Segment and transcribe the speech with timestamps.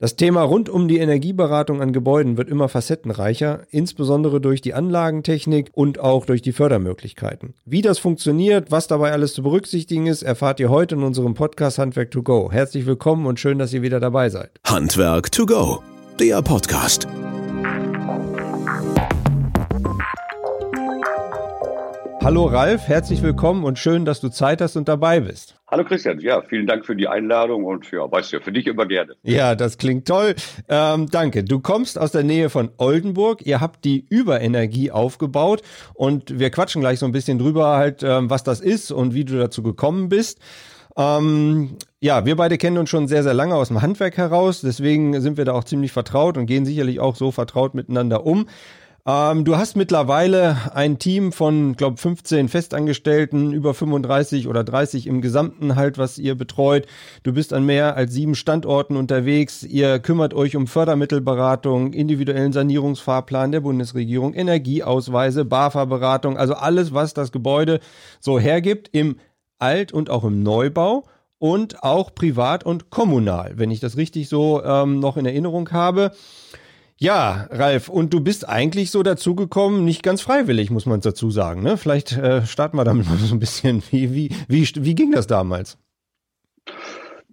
[0.00, 5.70] Das Thema rund um die Energieberatung an Gebäuden wird immer facettenreicher, insbesondere durch die Anlagentechnik
[5.72, 7.54] und auch durch die Fördermöglichkeiten.
[7.64, 11.78] Wie das funktioniert, was dabei alles zu berücksichtigen ist, erfahrt ihr heute in unserem Podcast
[11.78, 12.52] Handwerk to go.
[12.52, 14.52] Herzlich willkommen und schön, dass ihr wieder dabei seid.
[14.64, 15.82] Handwerk to go,
[16.20, 17.08] der Podcast.
[22.20, 25.54] Hallo Ralf, herzlich willkommen und schön, dass du Zeit hast und dabei bist.
[25.70, 28.86] Hallo Christian, ja, vielen Dank für die Einladung und ja, weißt du, für dich immer
[28.86, 29.14] gerne.
[29.22, 30.34] Ja, das klingt toll.
[30.68, 31.44] Ähm, danke.
[31.44, 33.46] Du kommst aus der Nähe von Oldenburg.
[33.46, 35.62] Ihr habt die Überenergie aufgebaut
[35.94, 39.24] und wir quatschen gleich so ein bisschen drüber halt, ähm, was das ist und wie
[39.24, 40.40] du dazu gekommen bist.
[40.96, 44.60] Ähm, ja, wir beide kennen uns schon sehr, sehr lange aus dem Handwerk heraus.
[44.60, 48.48] Deswegen sind wir da auch ziemlich vertraut und gehen sicherlich auch so vertraut miteinander um.
[49.08, 55.22] Ähm, du hast mittlerweile ein Team von, glaube 15 Festangestellten, über 35 oder 30 im
[55.22, 56.86] Gesamten halt, was ihr betreut.
[57.22, 59.62] Du bist an mehr als sieben Standorten unterwegs.
[59.62, 67.32] Ihr kümmert euch um Fördermittelberatung, individuellen Sanierungsfahrplan der Bundesregierung, Energieausweise, BAFA-Beratung, also alles, was das
[67.32, 67.80] Gebäude
[68.20, 69.16] so hergibt im
[69.58, 71.04] Alt- und auch im Neubau
[71.38, 76.12] und auch privat und kommunal, wenn ich das richtig so ähm, noch in Erinnerung habe.
[77.00, 81.62] Ja, Ralf, und du bist eigentlich so dazugekommen, nicht ganz freiwillig, muss man dazu sagen.
[81.62, 81.76] Ne?
[81.76, 83.82] Vielleicht äh, starten wir damit mal so ein bisschen.
[83.90, 85.78] Wie, wie, wie, wie ging das damals?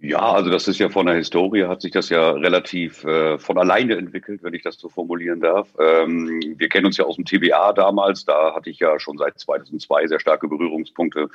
[0.06, 3.58] Ja, also das ist ja von der Historie, hat sich das ja relativ äh, von
[3.58, 5.66] alleine entwickelt, wenn ich das so formulieren darf.
[5.80, 9.36] Ähm, wir kennen uns ja aus dem TBA damals, da hatte ich ja schon seit
[9.36, 11.28] 2002 sehr starke Berührungspunkte,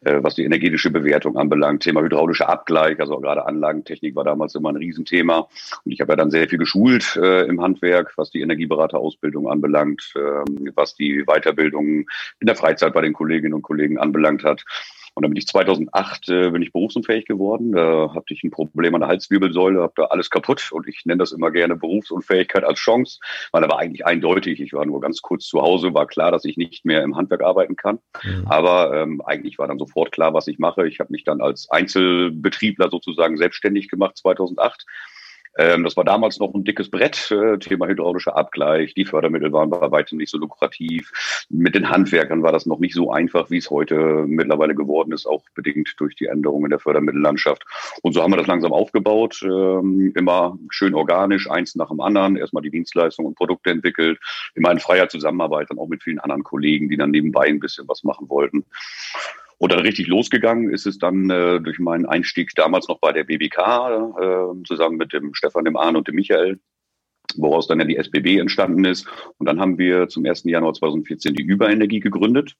[0.00, 1.84] äh, was die energetische Bewertung anbelangt.
[1.84, 5.46] Thema hydraulischer Abgleich, also gerade Anlagentechnik war damals immer ein Riesenthema.
[5.84, 10.12] Und ich habe ja dann sehr viel geschult äh, im Handwerk, was die Energieberaterausbildung anbelangt,
[10.16, 11.86] äh, was die Weiterbildung
[12.40, 14.64] in der Freizeit bei den Kolleginnen und Kollegen anbelangt hat.
[15.18, 17.72] Und dann bin ich 2008 äh, bin ich berufsunfähig geworden.
[17.72, 21.18] Da hatte ich ein Problem an der Halswirbelsäule, habe da alles kaputt und ich nenne
[21.18, 23.18] das immer gerne Berufsunfähigkeit als Chance,
[23.50, 24.60] weil da war eigentlich eindeutig.
[24.60, 27.42] Ich war nur ganz kurz zu Hause, war klar, dass ich nicht mehr im Handwerk
[27.42, 27.98] arbeiten kann.
[28.22, 28.46] Mhm.
[28.46, 30.86] Aber ähm, eigentlich war dann sofort klar, was ich mache.
[30.86, 34.94] Ich habe mich dann als Einzelbetriebler sozusagen selbstständig gemacht 2008 ähm,
[35.54, 38.94] das war damals noch ein dickes Brett, äh, Thema hydraulischer Abgleich.
[38.94, 41.46] Die Fördermittel waren bei weitem nicht so lukrativ.
[41.48, 45.26] Mit den Handwerkern war das noch nicht so einfach, wie es heute mittlerweile geworden ist,
[45.26, 47.64] auch bedingt durch die Änderungen der Fördermittellandschaft.
[48.02, 52.36] Und so haben wir das langsam aufgebaut, ähm, immer schön organisch, eins nach dem anderen,
[52.36, 54.18] erstmal die Dienstleistungen und Produkte entwickelt,
[54.54, 57.88] immer in freier Zusammenarbeit, dann auch mit vielen anderen Kollegen, die dann nebenbei ein bisschen
[57.88, 58.64] was machen wollten.
[59.58, 63.24] Und dann richtig losgegangen ist es dann äh, durch meinen Einstieg damals noch bei der
[63.24, 66.60] BBK, äh, zusammen mit dem Stefan, dem Arne und dem Michael,
[67.36, 69.06] woraus dann ja die SBB entstanden ist.
[69.38, 70.44] Und dann haben wir zum 1.
[70.44, 72.54] Januar 2014 die Überenergie gegründet,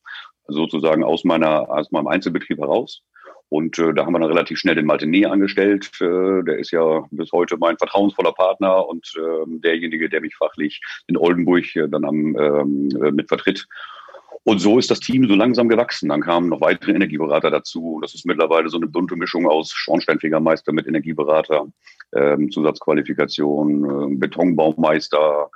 [0.49, 3.03] sozusagen aus meiner, aus meinem Einzelbetrieb heraus.
[3.51, 5.91] Und äh, da haben wir dann relativ schnell den Malte Näh angestellt.
[6.01, 10.81] Äh, der ist ja bis heute mein vertrauensvoller Partner und äh, derjenige, der mich fachlich
[11.07, 13.67] in Oldenburg äh, dann am, ähm, äh, mit vertritt.
[14.45, 16.09] Und so ist das Team so langsam gewachsen.
[16.09, 17.99] Dann kamen noch weitere Energieberater dazu.
[18.01, 21.67] Das ist mittlerweile so eine bunte Mischung aus Schornsteinfegermeister mit Energieberater,
[22.15, 25.51] ähm, Zusatzqualifikation, äh, Betonbaumeister.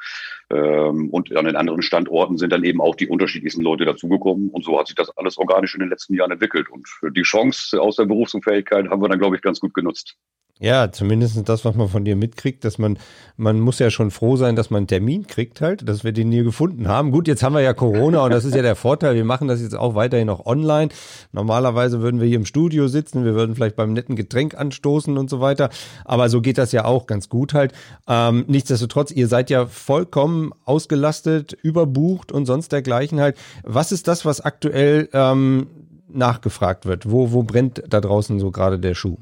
[0.53, 4.51] Ähm, und an den anderen Standorten sind dann eben auch die unterschiedlichsten Leute dazugekommen.
[4.51, 6.69] Und so hat sich das alles organisch in den letzten Jahren entwickelt.
[6.71, 6.87] Und
[7.17, 10.17] die Chance aus der Berufsunfähigkeit haben wir dann, glaube ich, ganz gut genutzt.
[10.63, 12.97] Ja, zumindest das, was man von dir mitkriegt, dass man,
[13.37, 16.31] man muss ja schon froh sein, dass man einen Termin kriegt halt, dass wir den
[16.31, 17.11] hier gefunden haben.
[17.11, 19.17] Gut, jetzt haben wir ja Corona und das ist ja der Vorteil.
[19.17, 20.91] Wir machen das jetzt auch weiterhin noch online.
[21.33, 25.29] Normalerweise würden wir hier im Studio sitzen, wir würden vielleicht beim netten Getränk anstoßen und
[25.29, 25.69] so weiter.
[26.05, 27.73] Aber so geht das ja auch ganz gut halt.
[28.07, 33.37] Ähm, nichtsdestotrotz, ihr seid ja vollkommen ausgelastet, überbucht und sonst dergleichen halt.
[33.63, 35.69] Was ist das, was aktuell ähm,
[36.09, 37.11] nachgefragt wird?
[37.11, 39.19] Wo, wo brennt da draußen so gerade der Schuh?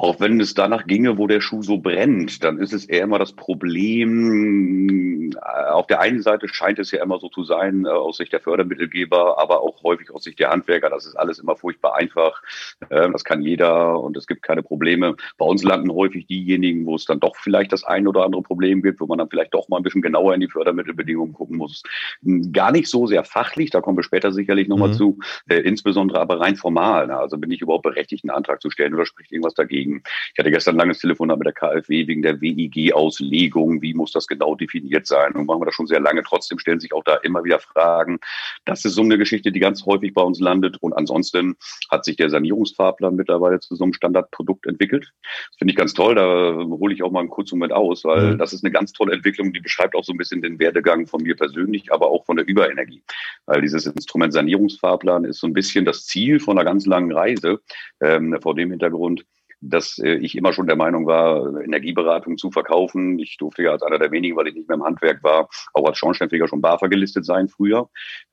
[0.00, 3.18] Auch wenn es danach ginge, wo der Schuh so brennt, dann ist es eher immer
[3.18, 5.30] das Problem.
[5.32, 8.32] Äh, auf der einen Seite scheint es ja immer so zu sein, äh, aus Sicht
[8.32, 10.88] der Fördermittelgeber, aber auch häufig aus Sicht der Handwerker.
[10.88, 12.42] Das ist alles immer furchtbar einfach.
[12.90, 15.16] Ähm, das kann jeder und es gibt keine Probleme.
[15.36, 18.80] Bei uns landen häufig diejenigen, wo es dann doch vielleicht das ein oder andere Problem
[18.80, 21.82] gibt, wo man dann vielleicht doch mal ein bisschen genauer in die Fördermittelbedingungen gucken muss.
[22.22, 24.94] Hm, gar nicht so sehr fachlich, da kommen wir später sicherlich nochmal mhm.
[24.94, 25.18] zu,
[25.50, 27.10] äh, insbesondere aber rein formal.
[27.10, 29.89] Also bin ich überhaupt berechtigt, einen Antrag zu stellen oder spricht irgendwas dagegen?
[29.90, 30.02] Wegen,
[30.32, 34.26] ich hatte gestern ein langes Telefonat mit der KfW wegen der WIG-Auslegung, wie muss das
[34.26, 35.32] genau definiert sein?
[35.34, 36.22] Und machen wir das schon sehr lange.
[36.22, 38.18] Trotzdem stellen sich auch da immer wieder Fragen.
[38.64, 40.76] Das ist so eine Geschichte, die ganz häufig bei uns landet.
[40.80, 41.56] Und ansonsten
[41.90, 45.12] hat sich der Sanierungsfahrplan mittlerweile zu so einem Standardprodukt entwickelt.
[45.50, 46.14] Das finde ich ganz toll.
[46.14, 48.38] Da hole ich auch mal einen kurzen Moment aus, weil mhm.
[48.38, 51.22] das ist eine ganz tolle Entwicklung, die beschreibt auch so ein bisschen den Werdegang von
[51.22, 53.02] mir persönlich, aber auch von der Überenergie.
[53.46, 57.60] Weil dieses Instrument Sanierungsfahrplan ist so ein bisschen das Ziel von einer ganz langen Reise.
[58.00, 59.24] Ähm, vor dem Hintergrund,
[59.60, 63.18] dass äh, ich immer schon der Meinung war, Energieberatung zu verkaufen.
[63.18, 65.86] Ich durfte ja als einer der wenigen, weil ich nicht mehr im Handwerk war, auch
[65.86, 67.88] als Schornsteinfeger schon BAFA gelistet sein früher.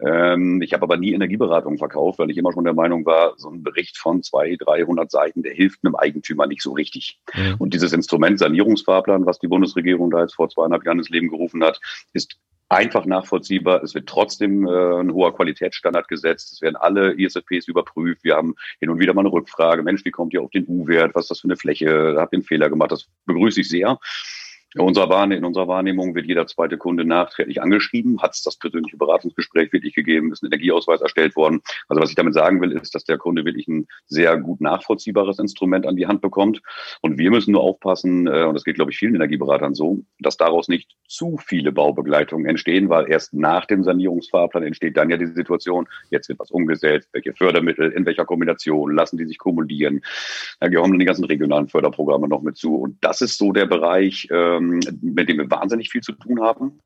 [0.06, 3.50] Ähm, ich habe aber nie Energieberatung verkauft, weil ich immer schon der Meinung war, so
[3.50, 7.19] ein Bericht von zwei, 300 Seiten, der hilft einem Eigentümer nicht so richtig.
[7.33, 7.56] Mhm.
[7.59, 11.63] Und dieses Instrument Sanierungsfahrplan, was die Bundesregierung da jetzt vor zweieinhalb Jahren ins Leben gerufen
[11.63, 11.79] hat,
[12.13, 12.38] ist
[12.69, 13.84] einfach nachvollziehbar.
[13.84, 16.54] Es wird trotzdem äh, ein hoher Qualitätsstandard gesetzt.
[16.54, 18.24] Es werden alle ISFPs überprüft.
[18.24, 19.84] Wir haben hin und wieder mal eine Rückfrage.
[19.84, 21.16] Mensch, wie kommt ihr auf den U-Wert?
[21.16, 22.16] Was ist das für eine Fläche?
[22.18, 22.92] Habt ihr einen Fehler gemacht.
[22.92, 24.00] Das begrüße ich sehr.
[24.74, 28.22] In unserer, Wahrnehmung, wird jeder zweite Kunde nachträglich angeschrieben.
[28.22, 30.31] Hat es das persönliche Beratungsgespräch wirklich gegeben?
[30.31, 31.62] Ist ein Energieausweis erstellt worden?
[31.88, 35.40] Also was ich damit sagen will, ist, dass der Kunde wirklich ein sehr gut nachvollziehbares
[35.40, 36.62] Instrument an die Hand bekommt.
[37.02, 40.36] Und wir müssen nur aufpassen, äh, und das geht, glaube ich, vielen Energieberatern so, dass
[40.36, 45.28] daraus nicht zu viele Baubegleitungen entstehen, weil erst nach dem Sanierungsfahrplan entsteht dann ja die
[45.28, 50.02] Situation, jetzt wird was umgesetzt, welche Fördermittel, in welcher Kombination, lassen die sich kumulieren.
[50.60, 52.75] Da gehören dann die ganzen regionalen Förderprogramme noch mit zu.
[52.75, 56.42] Und das ist so der Bereich, äh, ähm, mit dem wir wahnsinnig viel zu tun
[56.42, 56.80] haben.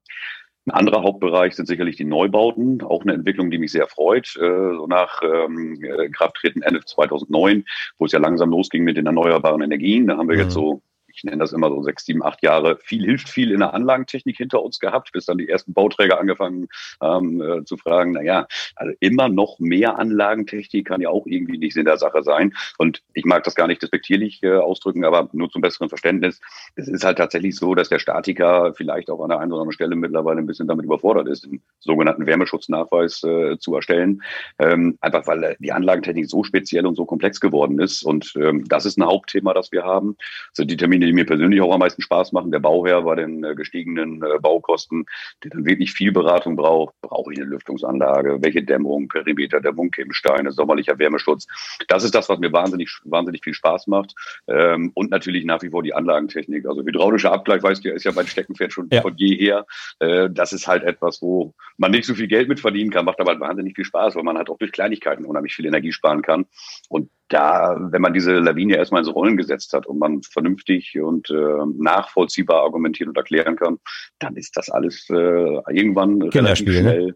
[0.67, 4.35] Ein anderer Hauptbereich sind sicherlich die Neubauten, auch eine Entwicklung, die mich sehr freut.
[4.35, 7.65] Äh, so nach ähm, äh, Krafttreten Ende 2009,
[7.97, 10.43] wo es ja langsam losging mit den erneuerbaren Energien, da haben wir mhm.
[10.43, 10.83] jetzt so
[11.21, 14.37] ich nenne das immer so sechs, sieben, acht Jahre, viel hilft viel in der Anlagentechnik
[14.37, 16.67] hinter uns gehabt, bis dann die ersten Bauträger angefangen
[16.99, 21.59] haben äh, zu fragen, na ja, also immer noch mehr Anlagentechnik kann ja auch irgendwie
[21.59, 22.55] nicht in der Sache sein.
[22.79, 26.41] Und ich mag das gar nicht despektierlich äh, ausdrücken, aber nur zum besseren Verständnis.
[26.75, 29.73] Es ist halt tatsächlich so, dass der Statiker vielleicht auch an der einen oder anderen
[29.73, 34.23] Stelle mittlerweile ein bisschen damit überfordert ist, den sogenannten Wärmeschutznachweis äh, zu erstellen.
[34.57, 38.03] Ähm, einfach weil die Anlagentechnik so speziell und so komplex geworden ist.
[38.03, 40.17] Und ähm, das ist ein Hauptthema, das wir haben.
[40.49, 42.51] Also die Termine die mir persönlich auch am meisten Spaß machen.
[42.51, 45.05] Der Bauherr bei den äh, gestiegenen äh, Baukosten,
[45.43, 46.95] der dann wirklich viel Beratung braucht.
[47.01, 48.37] Brauche ich eine Lüftungsanlage?
[48.41, 49.09] Welche Dämmung?
[49.09, 51.47] Perimeterdämmung, Kimmsteine, sommerlicher Wärmeschutz?
[51.89, 54.15] Das ist das, was mir wahnsinnig, wahnsinnig viel Spaß macht.
[54.47, 56.65] Ähm, und natürlich nach wie vor die Anlagentechnik.
[56.65, 59.01] Also hydraulischer Abgleich, weißt du, ist ja mein Steckenpferd schon ja.
[59.01, 59.65] von jeher.
[59.99, 63.19] Äh, das ist halt etwas, wo man nicht so viel Geld mit verdienen kann, macht
[63.19, 66.21] aber halt wahnsinnig viel Spaß, weil man halt auch durch Kleinigkeiten unheimlich viel Energie sparen
[66.21, 66.45] kann.
[66.87, 71.29] Und da, wenn man diese Lawine erstmal ins Rollen gesetzt hat und man vernünftig und
[71.29, 73.79] äh, nachvollziehbar argumentieren und erklären kann,
[74.19, 76.73] dann ist das alles äh, irgendwann relativ ne?
[76.73, 77.05] schnell.
[77.07, 77.15] Ne?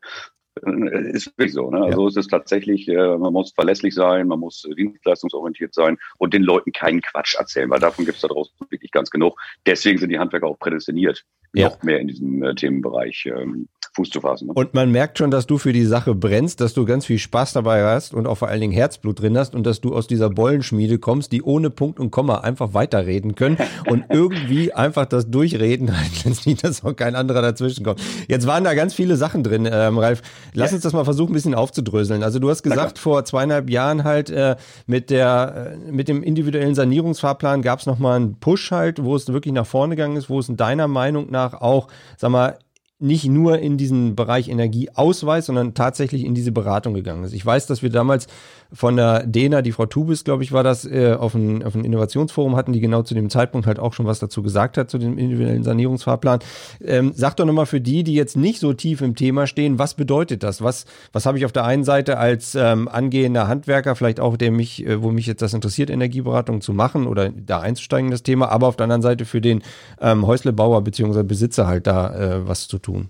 [0.56, 1.70] Ist wirklich so.
[1.70, 1.82] Ne?
[1.82, 2.08] Also ja.
[2.08, 6.72] ist es tatsächlich, äh, man muss verlässlich sein, man muss dienstleistungsorientiert sein und den Leuten
[6.72, 9.38] keinen Quatsch erzählen, weil davon gibt es da draußen wirklich ganz genug.
[9.66, 11.24] Deswegen sind die Handwerker auch prädestiniert,
[11.54, 11.70] ja.
[11.70, 14.48] noch mehr in diesem äh, Themenbereich ähm, Fuß zu fassen.
[14.48, 14.54] Ne?
[14.54, 17.54] Und man merkt schon, dass du für die Sache brennst, dass du ganz viel Spaß
[17.54, 20.30] dabei hast und auch vor allen Dingen Herzblut drin hast und dass du aus dieser
[20.30, 23.58] Bollenschmiede kommst, die ohne Punkt und Komma einfach weiterreden können
[23.90, 25.92] und irgendwie einfach das Durchreden
[26.62, 28.02] dass auch kein anderer dazwischen kommt.
[28.28, 30.22] Jetzt waren da ganz viele Sachen drin, ähm, Ralf.
[30.54, 30.76] Lass ja.
[30.76, 32.24] uns das mal versuchen, ein bisschen aufzudröseln.
[32.24, 34.56] Also du hast gesagt, vor zweieinhalb Jahren halt äh,
[34.88, 39.28] mit der äh, mit dem individuellen Sanierungsfahrplan gab es nochmal einen Push halt, wo es
[39.28, 41.88] wirklich nach vorne gegangen ist, wo es in deiner Meinung nach auch,
[42.18, 42.58] sag mal,
[42.98, 47.34] nicht nur in diesen Bereich Energieausweis, sondern tatsächlich in diese Beratung gegangen ist.
[47.34, 48.28] Ich weiß, dass wir damals
[48.72, 51.86] von der DENA, die Frau Tubis, glaube ich, war das, äh, auf ein, auf ein
[51.86, 54.98] Innovationsforum hatten, die genau zu dem Zeitpunkt halt auch schon was dazu gesagt hat, zu
[54.98, 56.40] dem individuellen Sanierungsfahrplan.
[56.84, 59.94] Ähm, sag doch nochmal für die, die jetzt nicht so tief im Thema stehen, was
[59.94, 60.62] bedeutet das?
[60.62, 64.52] Was, was habe ich auf der einen Seite als ähm, angehender Handwerker, vielleicht auch der
[64.52, 68.50] mich, äh, wo mich jetzt das interessiert, Energieberatung zu machen oder da einzusteigen, das Thema,
[68.50, 69.64] aber auf der anderen Seite für den
[70.02, 71.24] ähm, Häuslebauer bzw.
[71.24, 73.10] Besitzer halt da äh, was zu tun?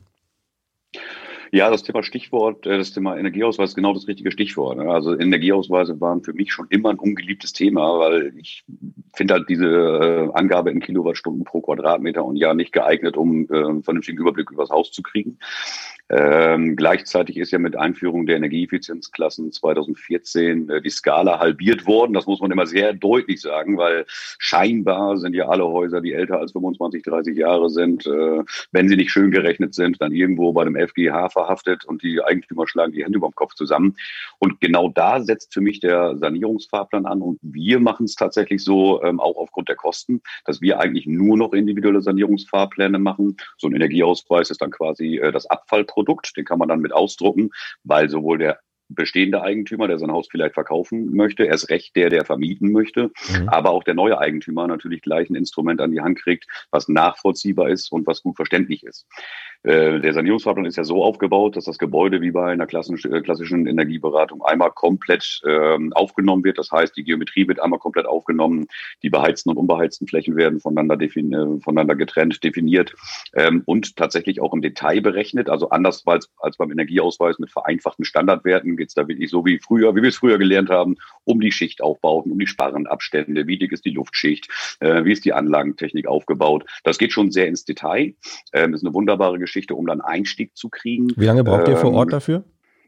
[1.55, 4.77] Ja, das Thema Stichwort, äh, das Thema Energieausweis ist genau das richtige Stichwort.
[4.77, 4.91] Ne?
[4.91, 8.65] Also Energieausweise waren für mich schon immer ein ungeliebtes Thema, weil ich
[9.13, 13.55] finde halt diese äh, Angabe in Kilowattstunden pro Quadratmeter und Jahr nicht geeignet, um äh,
[13.55, 15.39] einen vernünftigen Überblick über das Haus zu kriegen.
[16.07, 22.13] Ähm, gleichzeitig ist ja mit Einführung der Energieeffizienzklassen 2014 äh, die Skala halbiert worden.
[22.13, 24.05] Das muss man immer sehr deutlich sagen, weil
[24.37, 28.97] scheinbar sind ja alle Häuser, die älter als 25, 30 Jahre sind, äh, wenn sie
[28.97, 33.03] nicht schön gerechnet sind, dann irgendwo bei dem FGH verhaftet und die Eigentümer schlagen die
[33.03, 33.95] Hände über dem Kopf zusammen.
[34.37, 37.23] Und genau da setzt für mich der Sanierungsfahrplan an.
[37.23, 41.35] Und wir machen es tatsächlich so, ähm, auch aufgrund der Kosten, dass wir eigentlich nur
[41.35, 43.37] noch individuelle Sanierungsfahrpläne machen.
[43.57, 46.93] So ein Energieausweis ist dann quasi äh, das Abfallprodukt Produkt, den kann man dann mit
[46.93, 47.49] ausdrucken,
[47.83, 52.25] weil sowohl der bestehende Eigentümer, der sein Haus vielleicht verkaufen möchte, erst recht der, der
[52.25, 53.49] vermieten möchte, mhm.
[53.49, 57.69] aber auch der neue Eigentümer natürlich gleich ein Instrument an die Hand kriegt, was nachvollziehbar
[57.69, 59.07] ist und was gut verständlich ist.
[59.63, 63.21] Äh, der Sanierungsfahrplan ist ja so aufgebaut, dass das Gebäude wie bei einer klassischen, äh,
[63.21, 66.59] klassischen Energieberatung einmal komplett äh, aufgenommen wird.
[66.59, 68.67] Das heißt, die Geometrie wird einmal komplett aufgenommen,
[69.01, 72.93] die beheizten und unbeheizten Flächen werden voneinander, äh, voneinander getrennt, definiert
[73.33, 75.49] ähm, und tatsächlich auch im Detail berechnet.
[75.49, 79.45] Also anders als, als beim Energieausweis mit vereinfachten Standardwerten ähm, geht es da wirklich so
[79.45, 83.57] wie früher, wie wir es früher gelernt haben, um die Schichtaufbauten, um die Sparrenabstände, wie
[83.57, 84.47] dick ist die Luftschicht,
[84.79, 86.65] äh, wie ist die Anlagentechnik aufgebaut.
[86.83, 88.13] Das geht schon sehr ins Detail.
[88.53, 91.07] Ähm, ist eine wunderbare Geschichte, um dann Einstieg zu kriegen.
[91.15, 92.43] Wie lange braucht ihr vor Ort ähm, dafür?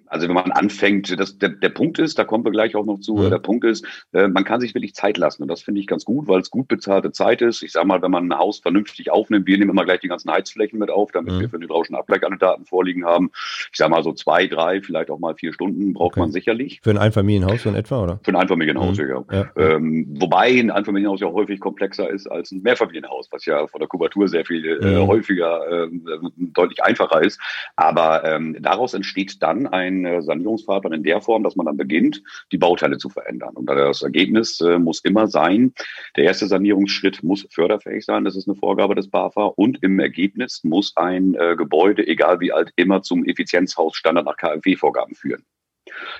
[0.09, 2.99] Also wenn man anfängt, das, der, der Punkt ist, da kommen wir gleich auch noch
[2.99, 3.29] zu, mhm.
[3.29, 6.05] der Punkt ist, äh, man kann sich wirklich Zeit lassen und das finde ich ganz
[6.05, 7.63] gut, weil es gut bezahlte Zeit ist.
[7.63, 10.31] Ich sage mal, wenn man ein Haus vernünftig aufnimmt, wir nehmen immer gleich die ganzen
[10.31, 11.39] Heizflächen mit auf, damit mhm.
[11.41, 13.31] wir für den hydraulischen Abgleich alle Daten vorliegen haben.
[13.71, 16.21] Ich sage mal so zwei, drei, vielleicht auch mal vier Stunden braucht okay.
[16.21, 16.79] man sicherlich.
[16.83, 18.19] Für ein Einfamilienhaus in etwa, oder?
[18.23, 19.09] Für ein Einfamilienhaus, mhm.
[19.09, 19.25] ja.
[19.31, 19.51] ja.
[19.55, 23.87] Ähm, wobei ein Einfamilienhaus ja häufig komplexer ist als ein Mehrfamilienhaus, was ja von der
[23.87, 25.07] Kubatur sehr viel äh, mhm.
[25.07, 25.89] häufiger, äh,
[26.37, 27.39] deutlich einfacher ist.
[27.75, 31.77] Aber ähm, daraus entsteht dann ein äh, Sanierungsfall Fahrplan in der Form, dass man dann
[31.77, 33.55] beginnt, die Bauteile zu verändern.
[33.55, 35.73] Und das Ergebnis äh, muss immer sein,
[36.15, 39.45] der erste Sanierungsschritt muss förderfähig sein, das ist eine Vorgabe des BAFA.
[39.55, 45.15] Und im Ergebnis muss ein äh, Gebäude, egal wie alt, immer zum Effizienzhausstandard nach KfW-Vorgaben
[45.15, 45.43] führen.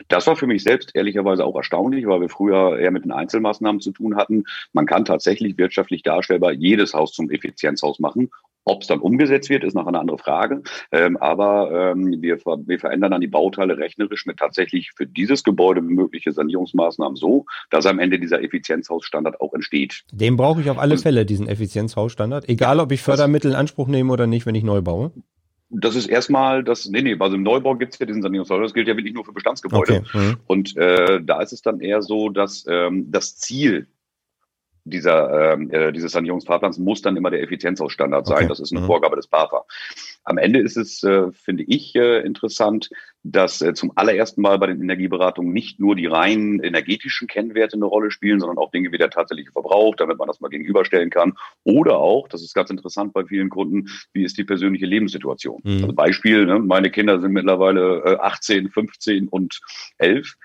[0.07, 3.81] Das war für mich selbst ehrlicherweise auch erstaunlich, weil wir früher eher mit den Einzelmaßnahmen
[3.81, 4.45] zu tun hatten.
[4.73, 8.29] Man kann tatsächlich wirtschaftlich darstellbar jedes Haus zum Effizienzhaus machen
[8.67, 10.61] ob es dann umgesetzt wird, ist noch eine andere Frage.
[10.91, 15.81] Ähm, aber ähm, wir, wir verändern dann die Bauteile rechnerisch mit tatsächlich für dieses Gebäude
[15.81, 20.03] mögliche Sanierungsmaßnahmen so, dass am Ende dieser Effizienzhausstandard auch entsteht.
[20.11, 22.49] Den brauche ich auf alle Fälle, diesen Effizienzhausstandard.
[22.49, 25.11] Egal, ob ich Fördermittel in Anspruch nehme oder nicht, wenn ich neu baue.
[25.69, 28.73] Das ist erstmal das, nee, nee, also im Neubau gibt es ja diesen Sanierungsstandard, das
[28.73, 30.03] gilt ja wirklich nur für Bestandsgebäude.
[30.07, 30.17] Okay.
[30.17, 30.37] Mhm.
[30.47, 33.87] Und äh, da ist es dann eher so, dass ähm, das Ziel
[34.89, 38.37] dieser, ähm, äh, dieses Sanierungsfahrplans muss dann immer der Effizienzhausstandard sein.
[38.37, 38.47] Okay.
[38.47, 38.85] Das ist eine mhm.
[38.85, 39.65] Vorgabe des BAFA.
[40.23, 42.89] Am Ende ist es, äh, finde ich, äh, interessant,
[43.23, 47.85] dass äh, zum allerersten Mal bei den Energieberatungen nicht nur die rein energetischen Kennwerte eine
[47.85, 51.33] Rolle spielen, sondern auch Dinge wie der tatsächliche Verbrauch, damit man das mal gegenüberstellen kann.
[51.63, 55.61] Oder auch, das ist ganz interessant bei vielen Kunden, wie ist die persönliche Lebenssituation?
[55.63, 55.81] Mhm.
[55.83, 59.59] Also Beispiel, ne, meine Kinder sind mittlerweile äh, 18, 15 und
[59.97, 60.35] 11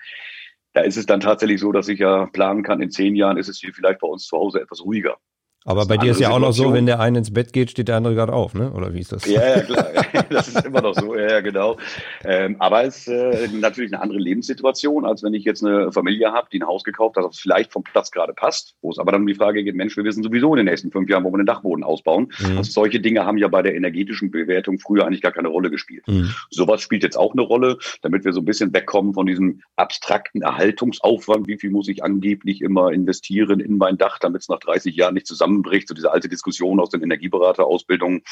[0.72, 3.48] da ist es dann tatsächlich so, dass ich ja planen kann, in zehn Jahren ist
[3.48, 5.18] es hier vielleicht bei uns zu Hause etwas ruhiger.
[5.64, 7.88] Aber bei dir ist ja auch noch so, wenn der eine ins Bett geht, steht
[7.88, 8.72] der andere gerade auf, ne?
[8.72, 9.26] Oder wie ist das?
[9.26, 9.86] Ja, ja, klar.
[10.30, 11.76] das ist immer noch so, ja, ja genau.
[12.24, 16.32] Ähm, aber es ist äh, natürlich eine andere Lebenssituation, als wenn ich jetzt eine Familie
[16.32, 19.12] habe, die ein Haus gekauft hat, das vielleicht vom Platz gerade passt, wo es aber
[19.12, 21.32] dann um die Frage geht, Mensch, wir wissen sowieso in den nächsten fünf Jahren, wo
[21.32, 22.32] wir den Dachboden ausbauen.
[22.38, 22.58] Mhm.
[22.58, 26.06] Also solche Dinge haben ja bei der energetischen Bewertung früher eigentlich gar keine Rolle gespielt.
[26.06, 26.34] Mhm.
[26.50, 30.42] Sowas spielt jetzt auch eine Rolle, damit wir so ein bisschen wegkommen von diesem abstrakten
[30.42, 34.94] Erhaltungsaufwand, wie viel muss ich angeblich immer investieren in mein Dach, damit es nach 30
[34.96, 38.22] Jahren nicht zusammen zusammenbricht, so diese alte Diskussion aus den Energieberaterausbildungen.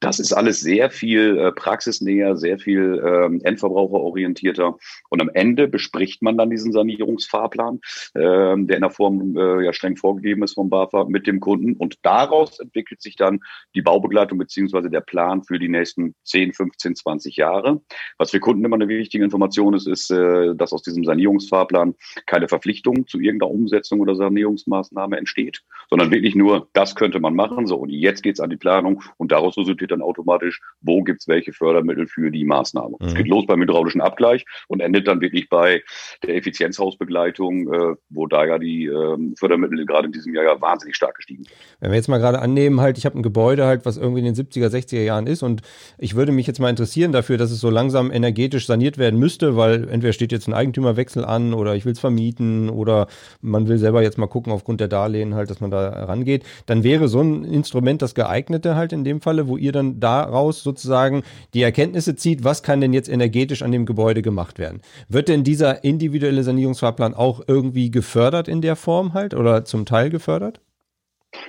[0.00, 4.76] Das ist alles sehr viel äh, praxisnäher, sehr viel ähm, endverbraucherorientierter.
[5.10, 7.80] Und am Ende bespricht man dann diesen Sanierungsfahrplan,
[8.14, 11.74] ähm, der in der Form äh, ja streng vorgegeben ist vom BAFA mit dem Kunden.
[11.74, 13.40] Und daraus entwickelt sich dann
[13.74, 17.80] die Baubegleitung beziehungsweise der Plan für die nächsten 10, 15, 20 Jahre.
[18.18, 21.94] Was für Kunden immer eine wichtige Information ist, ist, äh, dass aus diesem Sanierungsfahrplan
[22.26, 27.66] keine Verpflichtung zu irgendeiner Umsetzung oder Sanierungsmaßnahme entsteht, sondern wirklich nur das könnte man machen.
[27.66, 31.52] So, und jetzt geht's an die Planung und daraus resultiert dann automatisch, wo gibt's welche
[31.52, 32.96] Fördermittel für die Maßnahme.
[33.00, 33.16] Es mhm.
[33.16, 35.82] geht los beim hydraulischen Abgleich und endet dann wirklich bei
[36.22, 40.96] der Effizienzhausbegleitung, äh, wo da ja die äh, Fördermittel gerade in diesem Jahr ja wahnsinnig
[40.96, 41.54] stark gestiegen sind.
[41.80, 44.32] Wenn wir jetzt mal gerade annehmen, halt, ich habe ein Gebäude halt, was irgendwie in
[44.32, 45.62] den 70er, 60er Jahren ist und
[45.98, 49.56] ich würde mich jetzt mal interessieren dafür, dass es so langsam energetisch saniert werden müsste,
[49.56, 53.06] weil entweder steht jetzt ein Eigentümerwechsel an oder ich will es vermieten oder
[53.40, 56.84] man will selber jetzt mal gucken aufgrund der Darlehen halt, dass man da rangeht dann
[56.84, 61.22] wäre so ein Instrument das geeignete halt in dem Falle, wo ihr dann daraus sozusagen
[61.54, 64.80] die Erkenntnisse zieht, was kann denn jetzt energetisch an dem Gebäude gemacht werden.
[65.08, 70.10] Wird denn dieser individuelle Sanierungsfahrplan auch irgendwie gefördert in der Form halt oder zum Teil
[70.10, 70.60] gefördert?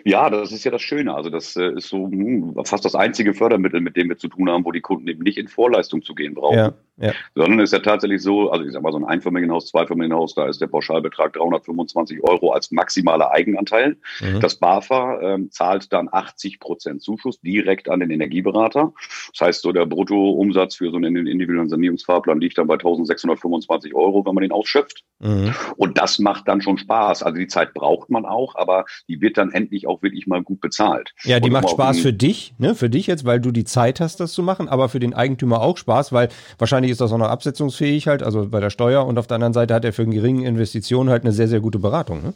[0.04, 1.14] Ja, das ist ja das Schöne.
[1.14, 4.50] Also das äh, ist so hm, fast das einzige Fördermittel, mit dem wir zu tun
[4.50, 6.58] haben, wo die Kunden eben nicht in Vorleistung zu gehen brauchen.
[6.58, 6.74] Ja.
[6.98, 7.12] Ja.
[7.36, 10.62] Sondern ist ja tatsächlich so, also ich sag mal, so ein Einfamilienhaus, Zweifamilienhaus, da ist
[10.62, 13.98] der Pauschalbetrag 325 Euro als maximaler Eigenanteil.
[14.22, 14.40] Mhm.
[14.40, 18.94] Das BAFA ähm, zahlt dann 80 Prozent Zuschuss direkt an den Energieberater.
[19.34, 24.26] Das heißt, so der Bruttoumsatz für so einen individuellen Sanierungsfahrplan liegt dann bei 1625 Euro,
[24.26, 25.04] wenn man den ausschöpft.
[25.20, 25.54] Mhm.
[25.76, 27.24] Und das macht dann schon Spaß.
[27.24, 30.62] Also die Zeit braucht man auch, aber die wird dann endlich auch wirklich mal gut
[30.62, 31.14] bezahlt.
[31.24, 32.76] Ja, die Und macht Spaß für dich, ne?
[32.76, 35.62] Für dich jetzt, weil du die Zeit hast, das zu machen, aber für den Eigentümer
[35.62, 39.20] auch Spaß, weil wahrscheinlich ist das auch noch absetzungsfähig halt, also bei der Steuer und
[39.20, 41.80] auf der anderen Seite hat er für eine geringe Investition halt eine sehr, sehr gute
[41.80, 42.24] Beratung.
[42.24, 42.34] Ne?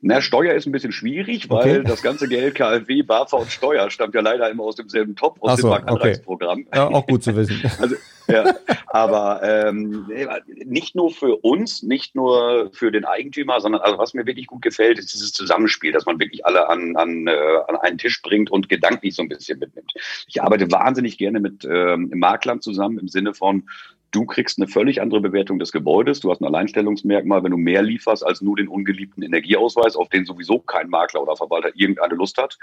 [0.00, 1.82] Na, Steuer ist ein bisschen schwierig, weil okay.
[1.84, 5.60] das ganze Geld KfW, BAFA und Steuer stammt ja leider immer aus demselben Topf, aus
[5.60, 6.60] so, dem Marktanreizprogramm.
[6.66, 6.78] Okay.
[6.78, 7.60] Ja, auch gut zu wissen.
[7.80, 7.96] also,
[8.28, 8.54] ja,
[8.94, 10.08] aber ähm,
[10.66, 14.62] nicht nur für uns, nicht nur für den Eigentümer, sondern also was mir wirklich gut
[14.62, 18.52] gefällt, ist dieses Zusammenspiel, dass man wirklich alle an, an, äh, an einen Tisch bringt
[18.52, 19.92] und gedanklich so ein bisschen mitnimmt.
[20.28, 23.64] Ich arbeite wahnsinnig gerne mit ähm, Maklern zusammen im Sinne von,
[24.14, 26.20] Du kriegst eine völlig andere Bewertung des Gebäudes.
[26.20, 30.24] Du hast ein Alleinstellungsmerkmal, wenn du mehr lieferst als nur den ungeliebten Energieausweis, auf den
[30.24, 32.56] sowieso kein Makler oder Verwalter irgendeine Lust hat.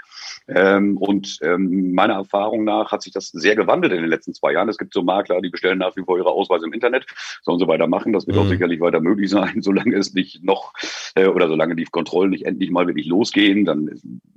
[0.48, 4.54] Ähm, und ähm, meiner Erfahrung nach hat sich das sehr gewandelt in den letzten zwei
[4.54, 4.70] Jahren.
[4.70, 7.06] Es gibt so Makler, die bestellen nach wie vor ihre Ausweise im Internet,
[7.42, 8.12] sollen sie weitermachen.
[8.12, 8.42] Das wird mhm.
[8.42, 10.72] auch sicherlich weiter möglich sein, solange es nicht noch
[11.14, 13.64] äh, oder solange die Kontrollen nicht endlich mal wirklich losgehen.
[13.64, 13.90] Dann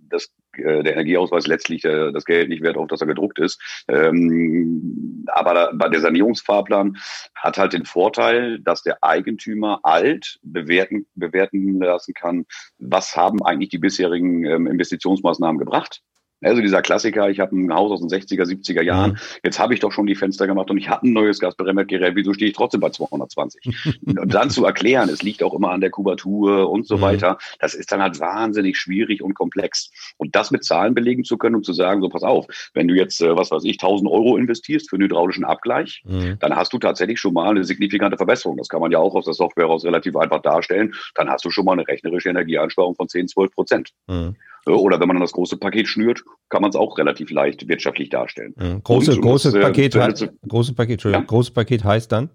[0.10, 3.62] das, äh, der Energieausweis letztlich äh, das Geld nicht wert, auf das er gedruckt ist.
[3.88, 6.98] Ähm, aber bei der Sanierungsfahrplan
[7.36, 12.46] hat halt den Vorteil, dass der Eigentümer alt bewerten, bewerten lassen kann,
[12.80, 16.02] was haben eigentlich die bisherigen ähm, Investitionsmaßnahmen gebracht.
[16.42, 19.18] Also dieser Klassiker, ich habe ein Haus aus den 60er, 70er Jahren, mhm.
[19.44, 22.34] jetzt habe ich doch schon die Fenster gemacht und ich habe ein neues Gasbremmergerät, wieso
[22.34, 24.00] stehe ich trotzdem bei 220?
[24.06, 27.02] und dann zu erklären, es liegt auch immer an der Kubatur und so mhm.
[27.02, 29.90] weiter, das ist dann halt wahnsinnig schwierig und komplex.
[30.18, 32.96] Und das mit Zahlen belegen zu können und zu sagen, so pass auf, wenn du
[32.96, 36.38] jetzt, äh, was weiß ich, 1000 Euro investierst für einen hydraulischen Abgleich, mhm.
[36.40, 38.58] dann hast du tatsächlich schon mal eine signifikante Verbesserung.
[38.58, 40.94] Das kann man ja auch aus der Software heraus relativ einfach darstellen.
[41.16, 43.92] Dann hast du schon mal eine rechnerische Energieeinsparung von 10, 12 Prozent.
[44.08, 44.36] Mhm.
[44.68, 48.54] Oder wenn man das große Paket schnürt, kann man es auch relativ leicht wirtschaftlich darstellen.
[48.58, 48.84] Mhm.
[48.84, 51.20] Große, Und, großes das, äh, Paket, äh, große Paket, ja?
[51.22, 52.30] großes Paket heißt dann?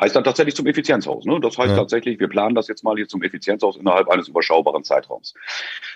[0.00, 1.24] Heißt dann tatsächlich zum Effizienzhaus.
[1.24, 1.40] Ne?
[1.40, 1.76] Das heißt ja.
[1.76, 5.34] tatsächlich, wir planen das jetzt mal hier zum Effizienzhaus innerhalb eines überschaubaren Zeitraums.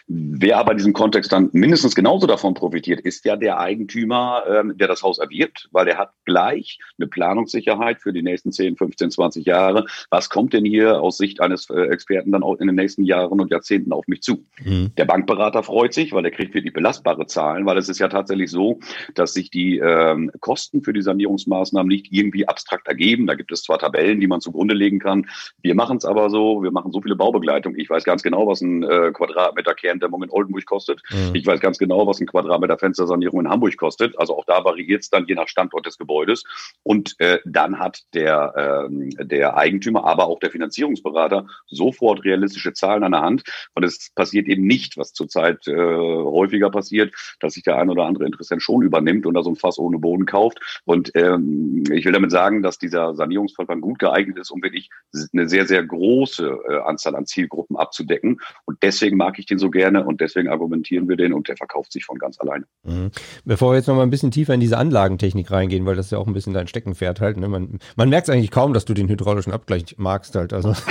[0.09, 4.77] Wer aber in diesem Kontext dann mindestens genauso davon profitiert, ist ja der Eigentümer, ähm,
[4.77, 9.11] der das Haus erwirbt, weil er hat gleich eine Planungssicherheit für die nächsten 10, 15,
[9.11, 9.87] 20 Jahre.
[10.11, 13.41] Was kommt denn hier aus Sicht eines äh, Experten dann auch in den nächsten Jahren
[13.41, 14.45] und Jahrzehnten auf mich zu?
[14.65, 14.93] Mhm.
[14.97, 18.51] Der Bankberater freut sich, weil er kriegt wirklich belastbare Zahlen, weil es ist ja tatsächlich
[18.51, 18.81] so,
[19.15, 23.27] dass sich die ähm, Kosten für die Sanierungsmaßnahmen nicht irgendwie abstrakt ergeben.
[23.27, 25.27] Da gibt es zwar paar Tabellen, die man zugrunde legen kann.
[25.63, 27.79] Wir machen es aber so, wir machen so viele Baubegleitungen.
[27.79, 31.03] Ich weiß ganz genau, was ein äh, Quadratmeter Kerndämmung in Oldenburg kostet.
[31.11, 31.35] Mhm.
[31.35, 34.19] Ich weiß ganz genau, was ein Quadratmeter Fenstersanierung in Hamburg kostet.
[34.19, 36.45] Also auch da variiert es dann je nach Standort des Gebäudes.
[36.83, 43.05] Und äh, dann hat der, äh, der Eigentümer, aber auch der Finanzierungsberater sofort realistische Zahlen
[43.05, 43.43] an der Hand.
[43.75, 48.05] Und es passiert eben nicht, was zurzeit äh, häufiger passiert, dass sich der ein oder
[48.05, 50.83] andere Interessent schon übernimmt und da so ein Fass ohne Boden kauft.
[50.85, 54.91] Und ähm, ich will damit sagen, dass dieser Sanierungsfall Volkswagen gut geeignet ist, um wirklich
[55.33, 58.41] eine sehr, sehr große äh, Anzahl an Zielgruppen abzudecken.
[58.65, 61.93] Und deswegen mag ich den so gerne und deswegen argumentieren wir den und der verkauft
[61.93, 62.65] sich von ganz alleine.
[62.85, 63.11] Mhm.
[63.45, 66.19] Bevor wir jetzt noch mal ein bisschen tiefer in diese Anlagentechnik reingehen, weil das ja
[66.19, 67.37] auch ein bisschen dein Steckenpferd halt.
[67.37, 67.49] Ne?
[67.49, 70.53] Man, man merkt es eigentlich kaum, dass du den hydraulischen Abgleich magst halt.
[70.53, 70.75] Also.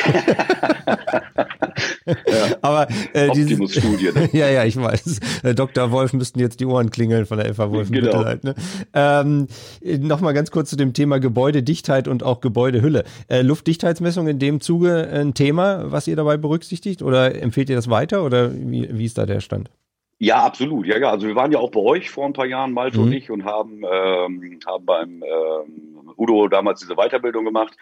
[2.05, 2.15] ja.
[2.61, 4.11] Aber äh, Optimus Studie.
[4.13, 4.29] Ne?
[4.33, 5.19] ja, ja, ich weiß.
[5.43, 5.91] Äh, Dr.
[5.91, 7.91] Wolf müssten jetzt die Ohren klingeln von der FA Wolf.
[7.91, 8.23] Genau.
[8.25, 8.55] Halt, ne?
[8.93, 9.47] ähm,
[9.81, 13.03] Nochmal ganz kurz zu dem Thema Gebäudedichtheit und auch Gebäudehülle.
[13.27, 17.01] Äh, Luftdichtheitsmessung in dem Zuge ein Thema, was ihr dabei berücksichtigt?
[17.01, 18.23] Oder empfehlt ihr das weiter?
[18.23, 19.69] Oder wie, wie ist da der Stand?
[20.17, 20.88] Ja, absolut.
[20.88, 21.11] Ja, ja.
[21.11, 23.05] Also wir waren ja auch bei euch vor ein paar Jahren, Malte mhm.
[23.05, 27.75] und ich, und haben, ähm, haben beim ähm, Udo damals diese Weiterbildung gemacht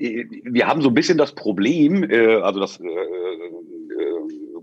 [0.00, 3.59] wir haben so ein bisschen das Problem, äh, also das äh, äh,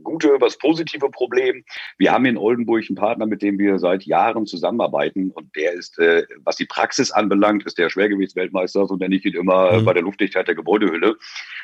[0.07, 1.63] gute, das positive Problem.
[1.97, 5.99] Wir haben in Oldenburg einen Partner, mit dem wir seit Jahren zusammenarbeiten und der ist,
[5.99, 9.85] äh, was die Praxis anbelangt, ist der Schwergewichtsweltmeister, so nenne ich ihn immer, mhm.
[9.85, 11.17] bei der Luftdichtheit der Gebäudehülle.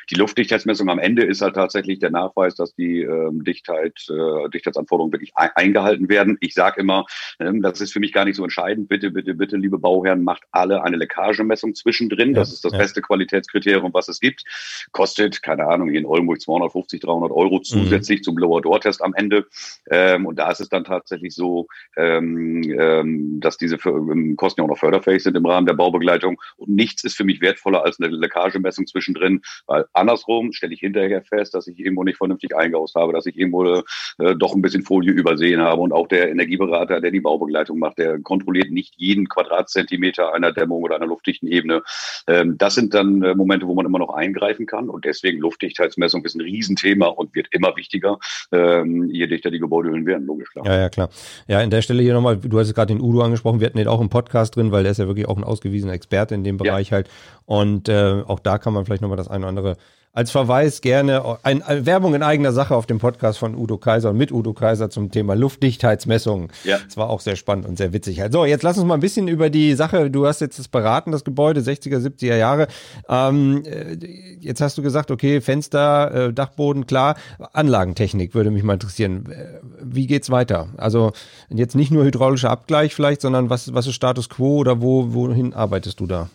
[0.09, 5.13] Die Luftdichtheitsmessung am Ende ist halt tatsächlich der Nachweis, dass die ähm, Dichtheit, äh, Dichtheitsanforderungen
[5.13, 6.37] wirklich eingehalten werden.
[6.41, 7.05] Ich sage immer,
[7.39, 8.89] ähm, das ist für mich gar nicht so entscheidend.
[8.89, 12.33] Bitte, bitte, bitte, liebe Bauherren, macht alle eine Leckagemessung zwischendrin.
[12.33, 12.79] Das ist das ja.
[12.79, 14.43] beste Qualitätskriterium, was es gibt.
[14.91, 17.63] Kostet, keine Ahnung, hier in Oldenburg 250, 300 Euro mhm.
[17.63, 18.23] zusätzlich mhm.
[18.23, 19.47] zum Lower-Door-Test am Ende.
[19.89, 21.67] Ähm, und da ist es dann tatsächlich so,
[21.97, 26.41] ähm, ähm, dass diese ähm, Kosten ja auch noch förderfähig sind im Rahmen der Baubegleitung.
[26.57, 31.21] Und nichts ist für mich wertvoller als eine Leckagemessung zwischendrin, weil andersrum stelle ich hinterher
[31.23, 34.83] fest, dass ich irgendwo nicht vernünftig eingehaust habe, dass ich irgendwo äh, doch ein bisschen
[34.83, 35.81] Folie übersehen habe.
[35.81, 40.83] Und auch der Energieberater, der die Baubegleitung macht, der kontrolliert nicht jeden Quadratzentimeter einer Dämmung
[40.83, 41.83] oder einer luftdichten Ebene.
[42.27, 44.89] Ähm, das sind dann äh, Momente, wo man immer noch eingreifen kann.
[44.89, 48.19] Und deswegen Luftdichtheitsmessung ist ein Riesenthema und wird immer wichtiger,
[48.51, 50.65] ähm, je dichter die Gebäudehüllen werden, logisch klar.
[50.65, 51.09] Ja, ja, klar.
[51.47, 53.87] Ja, in der Stelle hier nochmal, du hast gerade den Udo angesprochen, wir hatten den
[53.87, 56.57] auch im Podcast drin, weil der ist ja wirklich auch ein ausgewiesener Experte in dem
[56.57, 56.95] Bereich ja.
[56.95, 57.09] halt.
[57.45, 59.77] Und äh, auch da kann man vielleicht nochmal das eine oder andere
[60.13, 64.11] als Verweis gerne ein, ein, Werbung in eigener Sache auf dem Podcast von Udo Kaiser
[64.11, 66.49] und mit Udo Kaiser zum Thema Luftdichtheitsmessungen.
[66.63, 66.77] Ja.
[66.85, 68.21] Das war auch sehr spannend und sehr witzig.
[68.21, 71.11] Also jetzt lass uns mal ein bisschen über die Sache, du hast jetzt das beraten,
[71.11, 72.67] das Gebäude, 60er, 70er Jahre.
[73.09, 73.95] Ähm, äh,
[74.39, 77.15] jetzt hast du gesagt, okay, Fenster, äh, Dachboden, klar.
[77.51, 79.31] Anlagentechnik würde mich mal interessieren.
[79.31, 80.67] Äh, wie geht's weiter?
[80.77, 81.11] Also
[81.49, 85.55] jetzt nicht nur hydraulischer Abgleich vielleicht, sondern was, was ist Status Quo oder wo, wohin
[85.55, 86.29] arbeitest du da?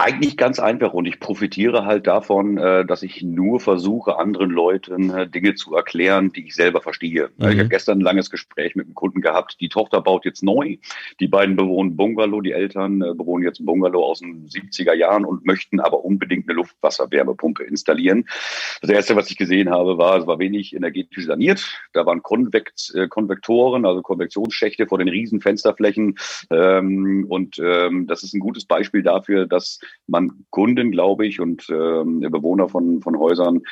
[0.00, 5.10] Eigentlich ganz einfach und ich profitiere halt davon, äh, dass ich nur versuche, anderen Leuten
[5.10, 7.28] äh, Dinge zu erklären, die ich selber verstehe.
[7.36, 7.48] Mhm.
[7.50, 9.58] Ich habe gestern ein langes Gespräch mit einem Kunden gehabt.
[9.60, 10.78] Die Tochter baut jetzt neu.
[11.20, 12.40] Die beiden bewohnen Bungalow.
[12.40, 16.48] Die Eltern äh, bewohnen jetzt ein Bungalow aus den 70er Jahren und möchten aber unbedingt
[16.48, 18.24] eine Luftwasserwärmepumpe installieren.
[18.80, 21.78] Das erste, was ich gesehen habe, war, es war wenig energetisch saniert.
[21.92, 26.16] Da waren Konvekt, Konvektoren, also Konvektionsschächte vor den riesen Fensterflächen.
[26.50, 31.68] Ähm, und ähm, das ist ein gutes Beispiel dafür, dass man Kunden, glaube ich, und
[31.70, 33.62] ähm, Bewohner von, von Häusern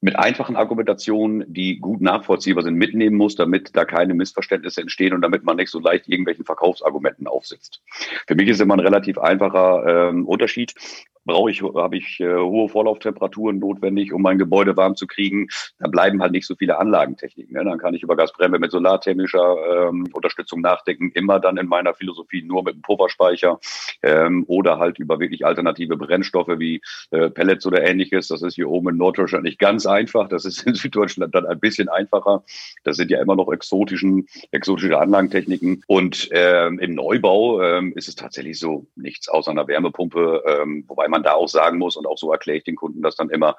[0.00, 5.22] mit einfachen Argumentationen, die gut nachvollziehbar sind, mitnehmen muss, damit da keine Missverständnisse entstehen und
[5.22, 7.82] damit man nicht so leicht irgendwelchen Verkaufsargumenten aufsitzt.
[8.26, 10.74] Für mich ist immer ein relativ einfacher ähm, Unterschied
[11.26, 15.48] brauche ich, habe ich äh, hohe Vorlauftemperaturen notwendig, um mein Gebäude warm zu kriegen.
[15.78, 17.54] Da bleiben halt nicht so viele Anlagentechniken.
[17.54, 17.64] Ne?
[17.64, 21.10] Dann kann ich über Gasbremse mit solarthermischer ähm, Unterstützung nachdenken.
[21.14, 23.58] Immer dann in meiner Philosophie nur mit einem Pufferspeicher
[24.02, 28.28] ähm, oder halt über wirklich alternative Brennstoffe wie äh, Pellets oder ähnliches.
[28.28, 30.28] Das ist hier oben in Norddeutschland nicht ganz einfach.
[30.28, 32.44] Das ist in Süddeutschland dann ein bisschen einfacher.
[32.84, 35.82] Das sind ja immer noch exotischen, exotische Anlagentechniken.
[35.88, 41.08] Und ähm, im Neubau ähm, ist es tatsächlich so nichts außer einer Wärmepumpe, ähm, wobei
[41.08, 43.30] man man da auch sagen muss, und auch so erkläre ich den Kunden das dann
[43.30, 43.56] immer,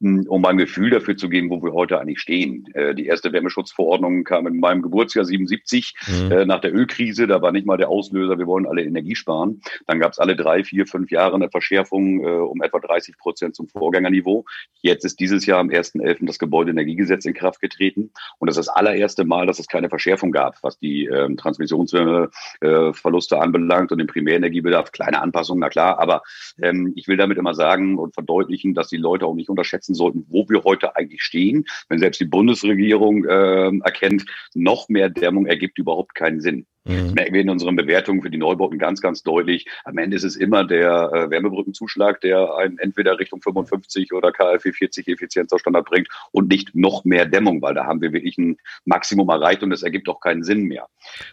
[0.00, 2.66] hm, um ein Gefühl dafür zu geben, wo wir heute eigentlich stehen.
[2.74, 6.32] Äh, die erste Wärmeschutzverordnung kam in meinem Geburtsjahr 77 mhm.
[6.32, 7.26] Äh, nach der Ölkrise.
[7.26, 9.60] Da war nicht mal der Auslöser, wir wollen alle Energie sparen.
[9.86, 13.56] Dann gab es alle drei, vier, fünf Jahre eine Verschärfung äh, um etwa 30 Prozent
[13.56, 14.44] zum Vorgängerniveau.
[14.80, 16.26] Jetzt ist dieses Jahr am 1.11.
[16.26, 18.10] das Gebäudeenergiegesetz in Kraft getreten.
[18.38, 23.38] Und das ist das allererste Mal, dass es keine Verschärfung gab, was die ähm, Transmissionsverluste
[23.38, 24.92] anbelangt und den Primärenergiebedarf.
[24.92, 26.22] Kleine Anpassungen, na klar, aber
[26.62, 30.26] ähm, ich will damit immer sagen und verdeutlichen, dass die Leute auch nicht unterschätzen sollten,
[30.28, 31.64] wo wir heute eigentlich stehen.
[31.88, 36.66] Wenn selbst die Bundesregierung äh, erkennt, noch mehr Dämmung ergibt überhaupt keinen Sinn.
[36.84, 37.12] Mhm.
[37.12, 39.66] Merken wir in unseren Bewertungen für die Neubauten ganz, ganz deutlich.
[39.84, 44.72] Am Ende ist es immer der äh, Wärmebrückenzuschlag, der einen entweder Richtung 55 oder KfW
[44.72, 49.28] 40 Effizienzstandard bringt und nicht noch mehr Dämmung, weil da haben wir wirklich ein Maximum
[49.28, 50.86] erreicht und es ergibt auch keinen Sinn mehr.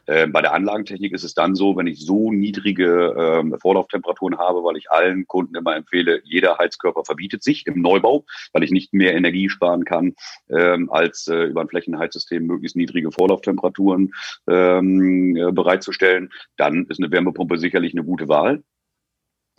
[0.06, 4.66] Äh, bei der Anlagentechnik ist es dann so, wenn ich so niedrige äh, Vorlauftemperaturen habe,
[4.66, 8.94] weil ich allen Kunden immer empfehle, jeder Heizkörper verbietet sich im Neubau, weil ich nicht
[8.94, 10.14] mehr Energie sparen kann,
[10.50, 14.12] ähm, als äh, über ein Flächenheizsystem möglichst niedrige Vorlauftemperaturen
[14.50, 18.64] ähm, äh, bereitzustellen, dann ist eine Wärmepumpe sicherlich eine gute Wahl.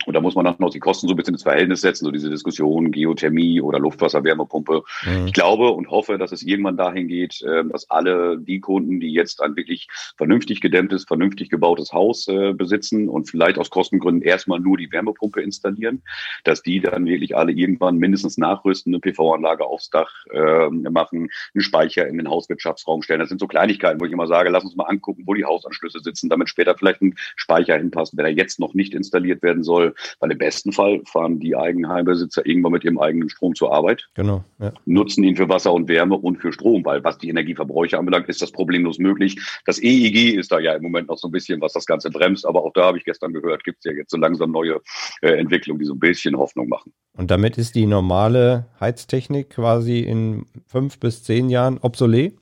[0.05, 2.11] Und da muss man dann noch die Kosten so ein bisschen ins Verhältnis setzen, so
[2.11, 4.83] diese Diskussion Geothermie oder Luftwasserwärmepumpe.
[5.03, 5.27] Mhm.
[5.27, 9.11] Ich glaube und hoffe, dass es irgendwann dahin geht, ähm, dass alle die Kunden, die
[9.11, 14.61] jetzt ein wirklich vernünftig gedämmtes, vernünftig gebautes Haus äh, besitzen und vielleicht aus Kostengründen erstmal
[14.61, 16.01] nur die Wärmepumpe installieren,
[16.45, 21.61] dass die dann wirklich alle irgendwann mindestens nachrüsten, eine PV-Anlage aufs Dach äh, machen, einen
[21.61, 23.19] Speicher in den Hauswirtschaftsraum stellen.
[23.19, 25.99] Das sind so Kleinigkeiten, wo ich immer sage, lass uns mal angucken, wo die Hausanschlüsse
[25.99, 29.88] sitzen, damit später vielleicht ein Speicher hinpasst, wenn er jetzt noch nicht installiert werden soll
[30.19, 34.07] weil im besten Fall fahren die Eigenheimbesitzer irgendwann mit ihrem eigenen Strom zur Arbeit.
[34.15, 34.43] Genau.
[34.59, 34.73] Ja.
[34.85, 38.41] Nutzen ihn für Wasser und Wärme und für Strom, weil was die Energieverbräuche anbelangt, ist
[38.41, 39.37] das problemlos möglich.
[39.65, 42.45] Das EEG ist da ja im Moment noch so ein bisschen, was das Ganze bremst,
[42.45, 44.79] aber auch da habe ich gestern gehört, gibt es ja jetzt so langsam neue
[45.21, 46.93] äh, Entwicklungen, die so ein bisschen Hoffnung machen.
[47.13, 52.37] Und damit ist die normale Heiztechnik quasi in fünf bis zehn Jahren obsolet?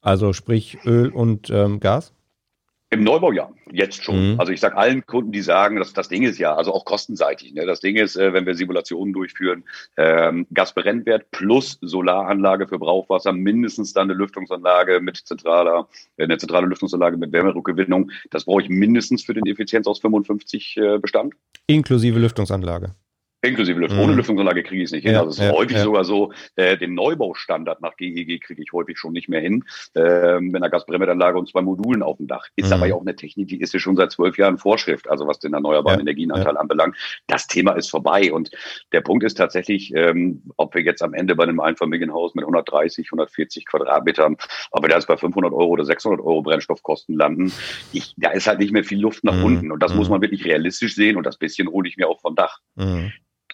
[0.00, 2.12] Also sprich Öl und ähm, Gas?
[2.94, 4.34] Im Neubau ja, jetzt schon.
[4.34, 4.40] Mhm.
[4.40, 7.52] Also ich sage allen Kunden, die sagen, dass das Ding ist ja, also auch kostenseitig.
[7.52, 7.66] Ne?
[7.66, 9.64] Das Ding ist, äh, wenn wir Simulationen durchführen,
[9.96, 16.68] ähm, Gasbrennwert plus Solaranlage für Brauchwasser, mindestens dann eine Lüftungsanlage mit zentraler, äh, eine zentrale
[16.68, 18.12] Lüftungsanlage mit Wärmerückgewinnung.
[18.30, 21.34] Das brauche ich mindestens für den Effizienz aus 55 äh, Bestand.
[21.66, 22.94] Inklusive Lüftungsanlage.
[23.46, 23.98] Inklusive Lüftung.
[23.98, 24.04] Mhm.
[24.04, 25.16] Ohne Lüftungsanlage kriege ich es nicht hin.
[25.16, 25.82] also es ist ja, häufig ja.
[25.82, 30.40] sogar so, äh, den Neubaustandard nach GEG kriege ich häufig schon nicht mehr hin, äh,
[30.40, 32.46] mit einer Gasbremseanlage und zwei Modulen auf dem Dach.
[32.56, 32.72] Ist mhm.
[32.74, 35.38] aber ja auch eine Technik, die ist ja schon seit zwölf Jahren Vorschrift, also was
[35.38, 36.96] den erneuerbaren ja, Energienanteil anbelangt.
[37.26, 38.32] Das Thema ist vorbei.
[38.32, 38.50] Und
[38.92, 43.08] der Punkt ist tatsächlich, ähm, ob wir jetzt am Ende bei einem Einfamilienhaus mit 130,
[43.08, 44.36] 140 Quadratmetern,
[44.70, 47.52] ob wir da jetzt bei 500 Euro oder 600 Euro Brennstoffkosten landen,
[47.92, 49.44] ich, da ist halt nicht mehr viel Luft nach mhm.
[49.44, 49.72] unten.
[49.72, 49.98] Und das mhm.
[49.98, 51.16] muss man wirklich realistisch sehen.
[51.16, 52.60] Und das bisschen hole ich mir auch vom Dach.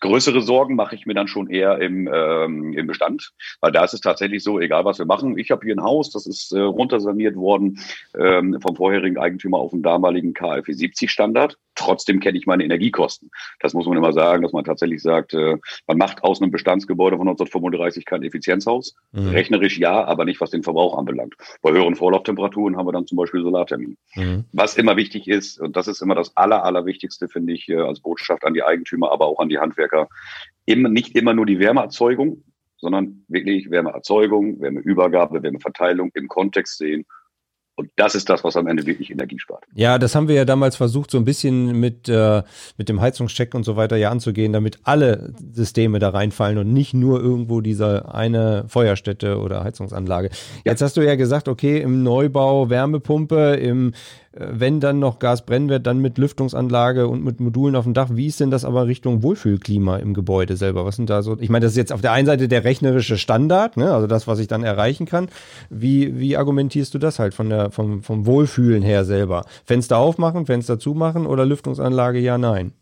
[0.01, 3.95] Größere Sorgen mache ich mir dann schon eher im, ähm, im Bestand, weil da ist
[3.95, 5.37] es tatsächlich so, egal was wir machen.
[5.39, 7.79] Ich habe hier ein Haus, das ist äh, runtersaniert worden
[8.19, 11.59] ähm, vom vorherigen Eigentümer auf den damaligen KfW 70 Standard.
[11.81, 13.31] Trotzdem kenne ich meine Energiekosten.
[13.59, 17.17] Das muss man immer sagen, dass man tatsächlich sagt, äh, man macht aus einem Bestandsgebäude
[17.17, 18.95] von 1935 kein Effizienzhaus.
[19.13, 19.31] Mhm.
[19.31, 21.37] Rechnerisch ja, aber nicht, was den Verbrauch anbelangt.
[21.63, 23.97] Bei höheren Vorlauftemperaturen haben wir dann zum Beispiel Solarthermie.
[24.15, 24.45] Mhm.
[24.53, 28.01] Was immer wichtig ist, und das ist immer das Aller, Allerwichtigste, finde ich, äh, als
[28.01, 30.09] Botschaft an die Eigentümer, aber auch an die Handwerker,
[30.67, 32.45] immer, nicht immer nur die Wärmeerzeugung,
[32.77, 37.07] sondern wirklich Wärmeerzeugung, Wärmeübergabe, Wärmeverteilung im Kontext sehen
[37.81, 39.65] Und das ist das, was am Ende wirklich Energie spart.
[39.73, 42.43] Ja, das haben wir ja damals versucht, so ein bisschen mit, äh,
[42.77, 46.93] mit dem Heizungscheck und so weiter ja anzugehen, damit alle Systeme da reinfallen und nicht
[46.93, 50.29] nur irgendwo diese eine Feuerstätte oder Heizungsanlage.
[50.63, 53.95] Jetzt hast du ja gesagt, okay, im Neubau Wärmepumpe, im
[54.33, 58.11] wenn dann noch Gasbrennwert, dann mit Lüftungsanlage und mit Modulen auf dem Dach.
[58.13, 60.85] Wie ist denn das aber Richtung Wohlfühlklima im Gebäude selber?
[60.85, 61.37] Was sind da so?
[61.41, 63.93] Ich meine, das ist jetzt auf der einen Seite der rechnerische Standard, ne?
[63.93, 65.29] also das, was ich dann erreichen kann.
[65.69, 69.47] Wie, wie argumentierst du das halt von der, vom, vom Wohlfühlen her selber?
[69.65, 72.73] Fenster aufmachen, Fenster zumachen oder Lüftungsanlage ja, nein?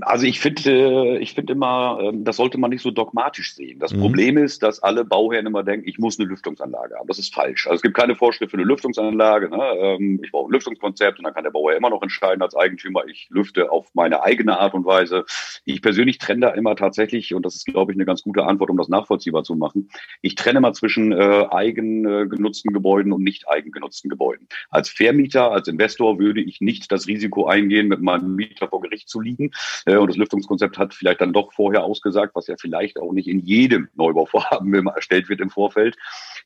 [0.00, 3.78] Also ich finde, ich finde immer, ähm, das sollte man nicht so dogmatisch sehen.
[3.78, 4.00] Das mhm.
[4.00, 7.06] Problem ist, dass alle Bauherren immer denken, ich muss eine Lüftungsanlage haben.
[7.06, 7.66] Das ist falsch.
[7.66, 9.50] Also es gibt keine Vorschrift für eine Lüftungsanlage.
[9.50, 9.62] Ne?
[9.78, 13.04] Ähm, ich brauche ein Lüftungskonzept und dann kann der Bauherr immer noch entscheiden als Eigentümer,
[13.06, 15.24] ich lüfte auf meine eigene Art und Weise.
[15.64, 18.70] Ich persönlich trenne da immer tatsächlich, und das ist, glaube ich, eine ganz gute Antwort,
[18.70, 19.90] um das nachvollziehbar zu machen.
[20.22, 24.48] Ich trenne mal zwischen äh, eigen äh, genutzten Gebäuden und nicht eigen genutzten Gebäuden.
[24.70, 29.08] Als Vermieter, als Investor würde ich nicht das Risiko eingehen, mit meinem Mieter vor Gericht
[29.08, 32.98] zu liegen äh, und das Lüftungskonzept hat vielleicht dann doch vorher ausgesagt, was ja vielleicht
[32.98, 35.96] auch nicht in jedem Neubauvorhaben immer erstellt wird im Vorfeld,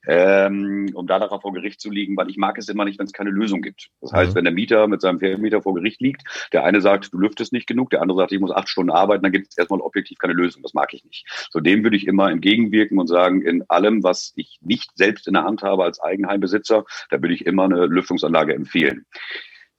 [0.07, 3.13] ähm, um danach vor Gericht zu liegen, weil ich mag es immer nicht, wenn es
[3.13, 3.89] keine Lösung gibt.
[4.01, 7.19] Das heißt, wenn der Mieter mit seinem Vermieter vor Gericht liegt, der eine sagt, du
[7.19, 9.81] lüftest nicht genug, der andere sagt, ich muss acht Stunden arbeiten, dann gibt es erstmal
[9.81, 10.63] objektiv keine Lösung.
[10.63, 11.27] Das mag ich nicht.
[11.51, 15.35] So dem würde ich immer entgegenwirken und sagen, in allem, was ich nicht selbst in
[15.35, 19.07] der Hand habe als Eigenheimbesitzer, da würde ich immer eine Lüftungsanlage empfehlen.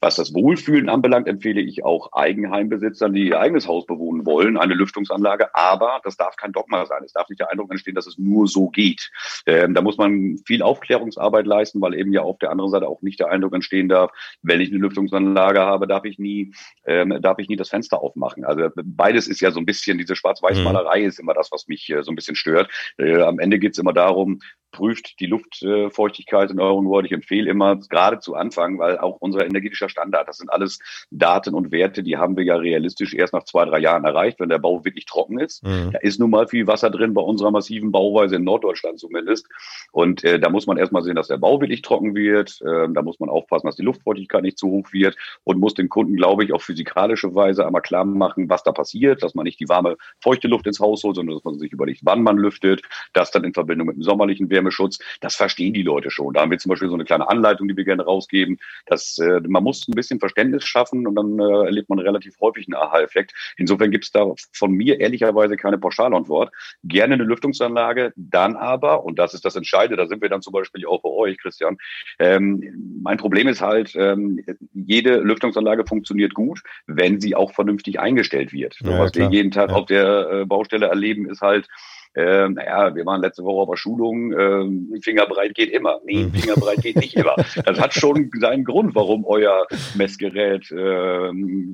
[0.02, 4.74] Was das Wohlfühlen anbelangt, empfehle ich auch Eigenheimbesitzern, die ihr eigenes Haus bewohnen wollen, eine
[4.74, 5.54] Lüftungsanlage.
[5.54, 7.04] Aber das darf kein Dogma sein.
[7.04, 9.12] Es darf nicht der Eindruck entstehen, dass es nur so geht.
[9.46, 13.02] Ähm, da muss man viel Aufklärungsarbeit leisten, weil eben ja auf der anderen Seite auch
[13.02, 16.54] nicht der Eindruck entstehen darf, wenn ich eine Lüftungsanlage habe, darf ich nie,
[16.86, 18.46] ähm, darf ich nie das Fenster aufmachen.
[18.46, 21.08] Also beides ist ja so ein bisschen, diese Schwarz-Weiß-Malerei mhm.
[21.08, 22.72] ist immer das, was mich äh, so ein bisschen stört.
[22.98, 24.40] Äh, am Ende geht es immer darum,
[24.72, 27.08] prüft die Luftfeuchtigkeit in eurem Gebäude.
[27.08, 30.80] Ich empfehle immer, gerade zu Anfang, weil auch unser energetischer Standard, das sind alles
[31.12, 34.49] Daten und Werte, die haben wir ja realistisch erst nach zwei, drei Jahren erreicht, wenn
[34.49, 35.63] der Bau wirklich trocken ist.
[35.63, 35.91] Mhm.
[35.91, 39.47] Da ist nun mal viel Wasser drin, bei unserer massiven Bauweise in Norddeutschland zumindest.
[39.91, 42.62] Und äh, da muss man erstmal sehen, dass der Bau wirklich trocken wird.
[42.62, 45.89] Äh, da muss man aufpassen, dass die Luftfeuchtigkeit nicht zu hoch wird und muss den
[45.89, 49.60] Kunden, glaube ich, auf physikalische Weise einmal klar machen, was da passiert, dass man nicht
[49.60, 52.82] die warme, feuchte Luft ins Haus holt, sondern dass man sich überlegt, wann man lüftet,
[53.13, 56.34] das dann in Verbindung mit dem sommerlichen Wärmeschutz, das verstehen die Leute schon.
[56.34, 58.58] Da haben wir zum Beispiel so eine kleine Anleitung, die wir gerne rausgeben.
[58.86, 62.68] Dass, äh, man muss ein bisschen Verständnis schaffen und dann äh, erlebt man relativ häufig
[62.68, 63.34] einen Aha-Effekt.
[63.58, 66.52] Insofern gibt es da von mir ehrlicherweise keine Pauschalantwort.
[66.84, 70.54] Gerne eine Lüftungsanlage, dann aber, und das ist das Entscheidende, da sind wir dann zum
[70.54, 71.78] Beispiel auch bei euch, Christian.
[72.20, 78.54] Ähm, mein Problem ist halt, ähm, jede Lüftungsanlage funktioniert gut, wenn sie auch vernünftig eingestellt
[78.54, 78.78] wird.
[78.82, 79.76] Ja, was wir jeden Tag ja.
[79.76, 81.68] auf der äh, Baustelle erleben, ist halt,
[82.13, 86.00] äh, naja, wir waren letzte Woche auf der Schulung, äh, Fingerbreit geht immer.
[86.06, 86.34] Nee, mhm.
[86.34, 87.36] Fingerbreit geht nicht immer.
[87.65, 91.32] Das hat schon seinen Grund, warum euer Messgerät äh,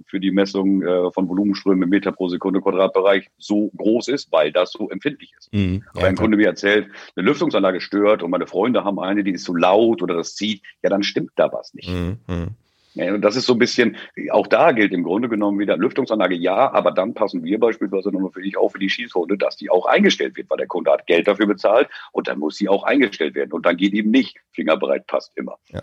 [0.07, 4.51] für die Messung äh, von Volumenströmen im Meter pro Sekunde Quadratbereich so groß ist, weil
[4.51, 5.53] das so empfindlich ist.
[5.53, 5.83] Mhm.
[5.85, 9.31] Ja, Aber ein Kunde mir erzählt, eine Lüftungsanlage stört und meine Freunde haben eine, die
[9.31, 11.89] ist so laut oder das zieht, ja, dann stimmt da was nicht.
[11.89, 12.55] Mhm.
[12.95, 13.97] Ja, und das ist so ein bisschen,
[14.31, 18.31] auch da gilt im Grunde genommen wieder Lüftungsanlage ja, aber dann passen wir beispielsweise nochmal
[18.31, 21.05] für dich auch für die Schießhunde, dass die auch eingestellt wird, weil der Kunde hat
[21.05, 23.51] Geld dafür bezahlt und dann muss sie auch eingestellt werden.
[23.51, 25.57] Und dann geht eben nicht, Fingerbereit passt immer.
[25.69, 25.81] Ja.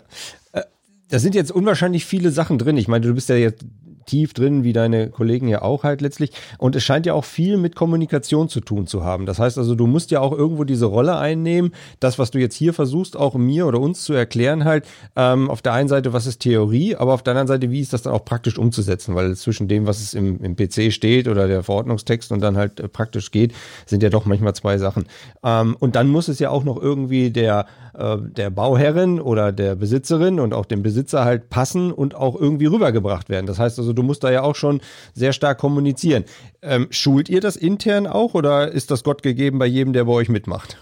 [0.53, 0.63] Äh,
[1.09, 2.77] da sind jetzt unwahrscheinlich viele Sachen drin.
[2.77, 3.63] Ich meine, du bist ja jetzt
[4.05, 6.31] tief drin, wie deine Kollegen ja auch halt letztlich.
[6.57, 9.25] Und es scheint ja auch viel mit Kommunikation zu tun zu haben.
[9.25, 11.71] Das heißt also, du musst ja auch irgendwo diese Rolle einnehmen.
[11.99, 14.85] Das, was du jetzt hier versuchst, auch mir oder uns zu erklären, halt,
[15.15, 17.93] ähm, auf der einen Seite, was ist Theorie, aber auf der anderen Seite, wie ist
[17.93, 19.15] das dann auch praktisch umzusetzen?
[19.15, 22.79] Weil zwischen dem, was es im, im PC steht oder der Verordnungstext und dann halt
[22.79, 23.53] äh, praktisch geht,
[23.85, 25.05] sind ja doch manchmal zwei Sachen.
[25.43, 29.75] Ähm, und dann muss es ja auch noch irgendwie der, äh, der Bauherrin oder der
[29.75, 33.45] Besitzerin und auch dem Besitzer halt passen und auch irgendwie rübergebracht werden.
[33.45, 34.81] Das heißt also, du musst da ja auch schon
[35.13, 36.25] sehr stark kommunizieren.
[36.61, 40.11] Ähm, schult ihr das intern auch oder ist das Gott gegeben bei jedem, der bei
[40.13, 40.77] euch mitmacht?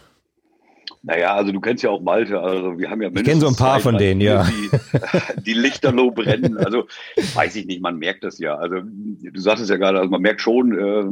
[1.03, 3.55] Naja, also du kennst ja auch Malte, also wir haben ja Ich kenne so ein
[3.55, 4.43] paar von denen, ja.
[4.43, 6.85] Die, die Lichterloh brennen, also
[7.33, 8.55] weiß ich nicht, man merkt das ja.
[8.55, 11.03] Also du sagtest ja gerade, also man merkt schon, äh,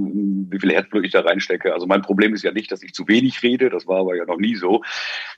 [0.52, 1.74] wie viel Herzblut ich da reinstecke.
[1.74, 4.26] Also mein Problem ist ja nicht, dass ich zu wenig rede, das war aber ja
[4.26, 4.84] noch nie so.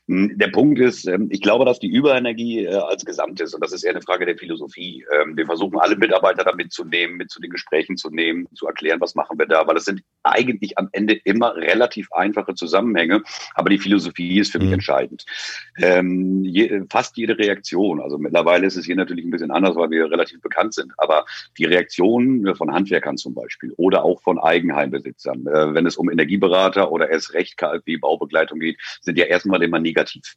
[0.09, 3.71] Hm, der Punkt ist, ähm, ich glaube, dass die Überenergie äh, als Gesamtes, und das
[3.71, 7.39] ist eher eine Frage der Philosophie, ähm, wir versuchen alle Mitarbeiter da mitzunehmen, mit zu
[7.39, 10.89] den Gesprächen zu nehmen, zu erklären, was machen wir da, weil es sind eigentlich am
[10.91, 13.23] Ende immer relativ einfache Zusammenhänge,
[13.55, 14.75] aber die Philosophie ist für mich mhm.
[14.75, 15.25] entscheidend.
[15.77, 19.89] Ähm, je, fast jede Reaktion, also mittlerweile ist es hier natürlich ein bisschen anders, weil
[19.89, 21.25] wir relativ bekannt sind, aber
[21.57, 26.91] die Reaktionen von Handwerkern zum Beispiel oder auch von Eigenheimbesitzern, äh, wenn es um Energieberater
[26.91, 30.35] oder erst recht KfW Baubegleitung geht, sind ja erstmal immer negativ.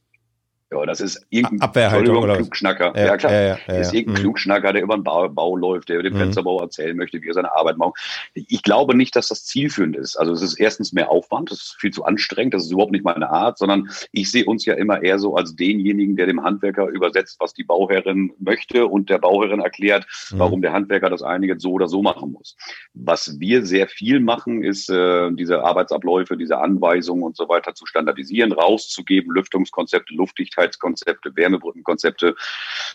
[0.75, 2.93] Ja, das ist irgendein Abwehrhaltung oder Klugschnacker.
[2.97, 3.33] Ja, ja klar.
[3.33, 4.25] Ja, ja, ist irgendein mhm.
[4.25, 6.19] Klugschnacker, der über den Bau, Bau läuft, der dem mhm.
[6.19, 7.95] Fensterbau erzählen möchte, wie er seine Arbeit macht.
[8.35, 10.17] Ich glaube nicht, dass das zielführend ist.
[10.17, 13.05] Also es ist erstens mehr Aufwand, das ist viel zu anstrengend, das ist überhaupt nicht
[13.05, 16.89] meine Art, sondern ich sehe uns ja immer eher so als denjenigen, der dem Handwerker
[16.89, 20.39] übersetzt, was die Bauherrin möchte und der Bauherrin erklärt, mhm.
[20.39, 22.57] warum der Handwerker das einige so oder so machen muss.
[22.95, 27.87] Was wir sehr viel machen, ist äh, diese Arbeitsabläufe, diese Anweisungen und so weiter zu
[27.87, 30.15] standardisieren, rauszugeben, Lüftungskonzepte,
[30.65, 32.35] Luftdichtheitskonzepte, Wärmebrückenkonzepte.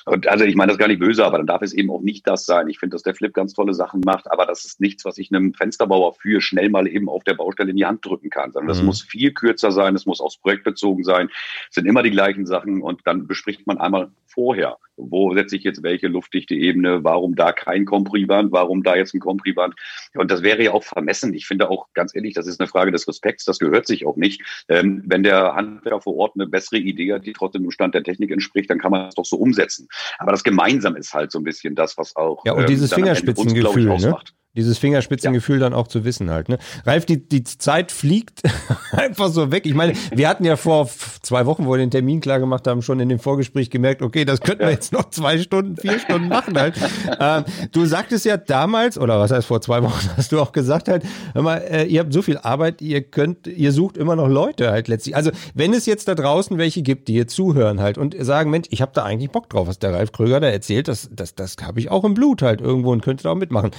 [0.06, 2.28] Und also ich meine das gar nicht böse, aber dann darf es eben auch nicht
[2.28, 2.70] das sein.
[2.70, 5.32] Ich finde, dass der Flip ganz tolle Sachen macht, aber das ist nichts, was ich
[5.32, 8.70] einem Fensterbauer für schnell mal eben auf der Baustelle in die Hand drücken kann, sondern
[8.70, 8.88] das mhm.
[8.88, 11.30] muss viel kürzer sein, es muss aufs Projekt bezogen sein,
[11.70, 15.64] es sind immer die gleichen Sachen und dann bespricht man einmal vorher, wo setze ich
[15.64, 19.76] jetzt welche luftdichte Ebene, warum da kein Kompriband, warum da jetzt ein Kompriband.
[20.16, 21.34] Und das wäre ja auch vermessen.
[21.34, 24.18] Ich finde auch ganz ehrlich, das ist eine Frage des Respekts, das gehört sich auch
[24.18, 24.42] nicht.
[24.68, 28.04] Ähm, wenn der Handwerker vor Ort eine bessere Idee hat, die trotzdem dem Stand der
[28.04, 29.88] Technik entspricht, dann kann man das doch so umsetzen.
[30.18, 32.98] Aber das gemeinsam ist halt so ein bisschen das, was auch ja und dieses ähm,
[32.98, 34.18] Fingerspitzengefühl, uns, ne?
[34.56, 35.70] Dieses Fingerspitzengefühl ja.
[35.70, 36.50] dann auch zu wissen halt.
[36.50, 36.58] Ne?
[36.84, 38.42] Ralf, die, die Zeit fliegt
[38.92, 39.68] einfach so weg.
[39.68, 40.90] Ich meine, wir hatten ja vor
[41.22, 44.26] zwei Wochen, wo wir den Termin klar gemacht haben, schon in dem Vorgespräch gemerkt, okay,
[44.26, 46.76] das könnten wir jetzt noch zwei Stunden, vier Stunden machen halt.
[47.20, 50.88] ähm, du sagtest ja damals, oder was heißt vor zwei Wochen, hast du auch gesagt
[50.88, 54.28] halt, hör mal, äh, ihr habt so viel Arbeit, ihr könnt, ihr sucht immer noch
[54.28, 55.16] Leute halt letztlich.
[55.16, 58.68] Also wenn es jetzt da draußen welche gibt, die hier zuhören halt und sagen, Mensch,
[58.72, 61.56] ich habe da eigentlich Bock drauf, was der Ralf Kröger da erzählt, das, das, das
[61.62, 63.70] habe ich auch im Blut halt irgendwo und könnte da auch mitmachen.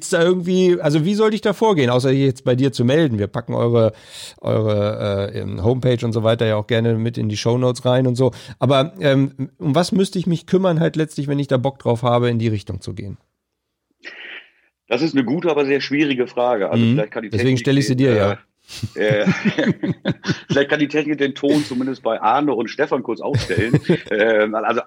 [0.00, 3.18] Gibt's da irgendwie, also wie sollte ich da vorgehen, außer jetzt bei dir zu melden?
[3.18, 3.92] Wir packen eure,
[4.40, 8.06] eure äh, Homepage und so weiter ja auch gerne mit in die Show Notes rein
[8.06, 8.32] und so.
[8.58, 12.02] Aber ähm, um was müsste ich mich kümmern halt letztlich, wenn ich da Bock drauf
[12.02, 13.18] habe, in die Richtung zu gehen?
[14.88, 16.70] Das ist eine gute, aber sehr schwierige Frage.
[16.70, 16.92] Also mhm.
[16.94, 18.38] vielleicht kann die Deswegen stelle ich sie dir, ja.
[18.94, 19.26] Äh,
[20.48, 23.78] vielleicht kann die Technik den Ton zumindest bei Arne und Stefan kurz aufstellen.
[24.10, 24.80] äh, also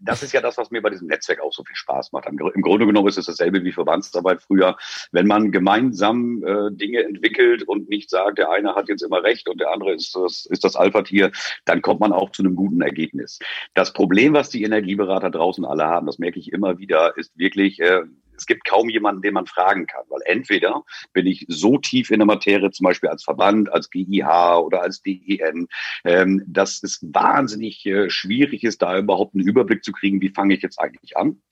[0.00, 2.26] das ist ja das, was mir bei diesem Netzwerk auch so viel Spaß macht.
[2.26, 4.76] Im Grunde genommen ist es dasselbe wie Verbandsarbeit früher.
[5.12, 9.48] Wenn man gemeinsam äh, Dinge entwickelt und nicht sagt, der eine hat jetzt immer recht
[9.48, 11.30] und der andere ist das, ist das Alpha-Tier,
[11.64, 13.38] dann kommt man auch zu einem guten Ergebnis.
[13.74, 17.80] Das Problem, was die Energieberater draußen alle haben, das merke ich immer wieder, ist wirklich,
[17.80, 18.02] äh,
[18.40, 22.20] es gibt kaum jemanden, den man fragen kann, weil entweder bin ich so tief in
[22.20, 25.68] der Materie, zum Beispiel als Verband, als GIH oder als DEN,
[26.04, 30.54] ähm, dass es wahnsinnig äh, schwierig ist, da überhaupt einen Überblick zu kriegen, wie fange
[30.54, 31.42] ich jetzt eigentlich an.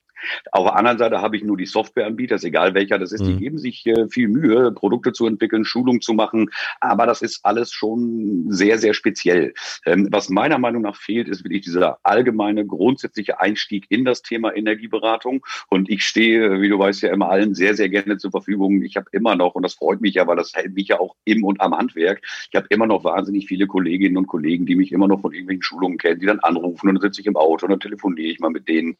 [0.51, 3.27] Auf der anderen Seite habe ich nur die Softwareanbieter, ist egal welcher das ist, mhm.
[3.27, 7.39] die geben sich äh, viel Mühe, Produkte zu entwickeln, Schulung zu machen, aber das ist
[7.43, 9.53] alles schon sehr, sehr speziell.
[9.85, 14.55] Ähm, was meiner Meinung nach fehlt, ist wirklich dieser allgemeine, grundsätzliche Einstieg in das Thema
[14.55, 18.83] Energieberatung und ich stehe, wie du weißt, ja immer allen sehr, sehr gerne zur Verfügung.
[18.83, 21.15] Ich habe immer noch, und das freut mich ja, weil das hält mich ja auch
[21.25, 24.91] im und am Handwerk, ich habe immer noch wahnsinnig viele Kolleginnen und Kollegen, die mich
[24.91, 27.65] immer noch von irgendwelchen Schulungen kennen, die dann anrufen und dann sitze ich im Auto
[27.65, 28.97] und dann telefoniere ich mal mit denen.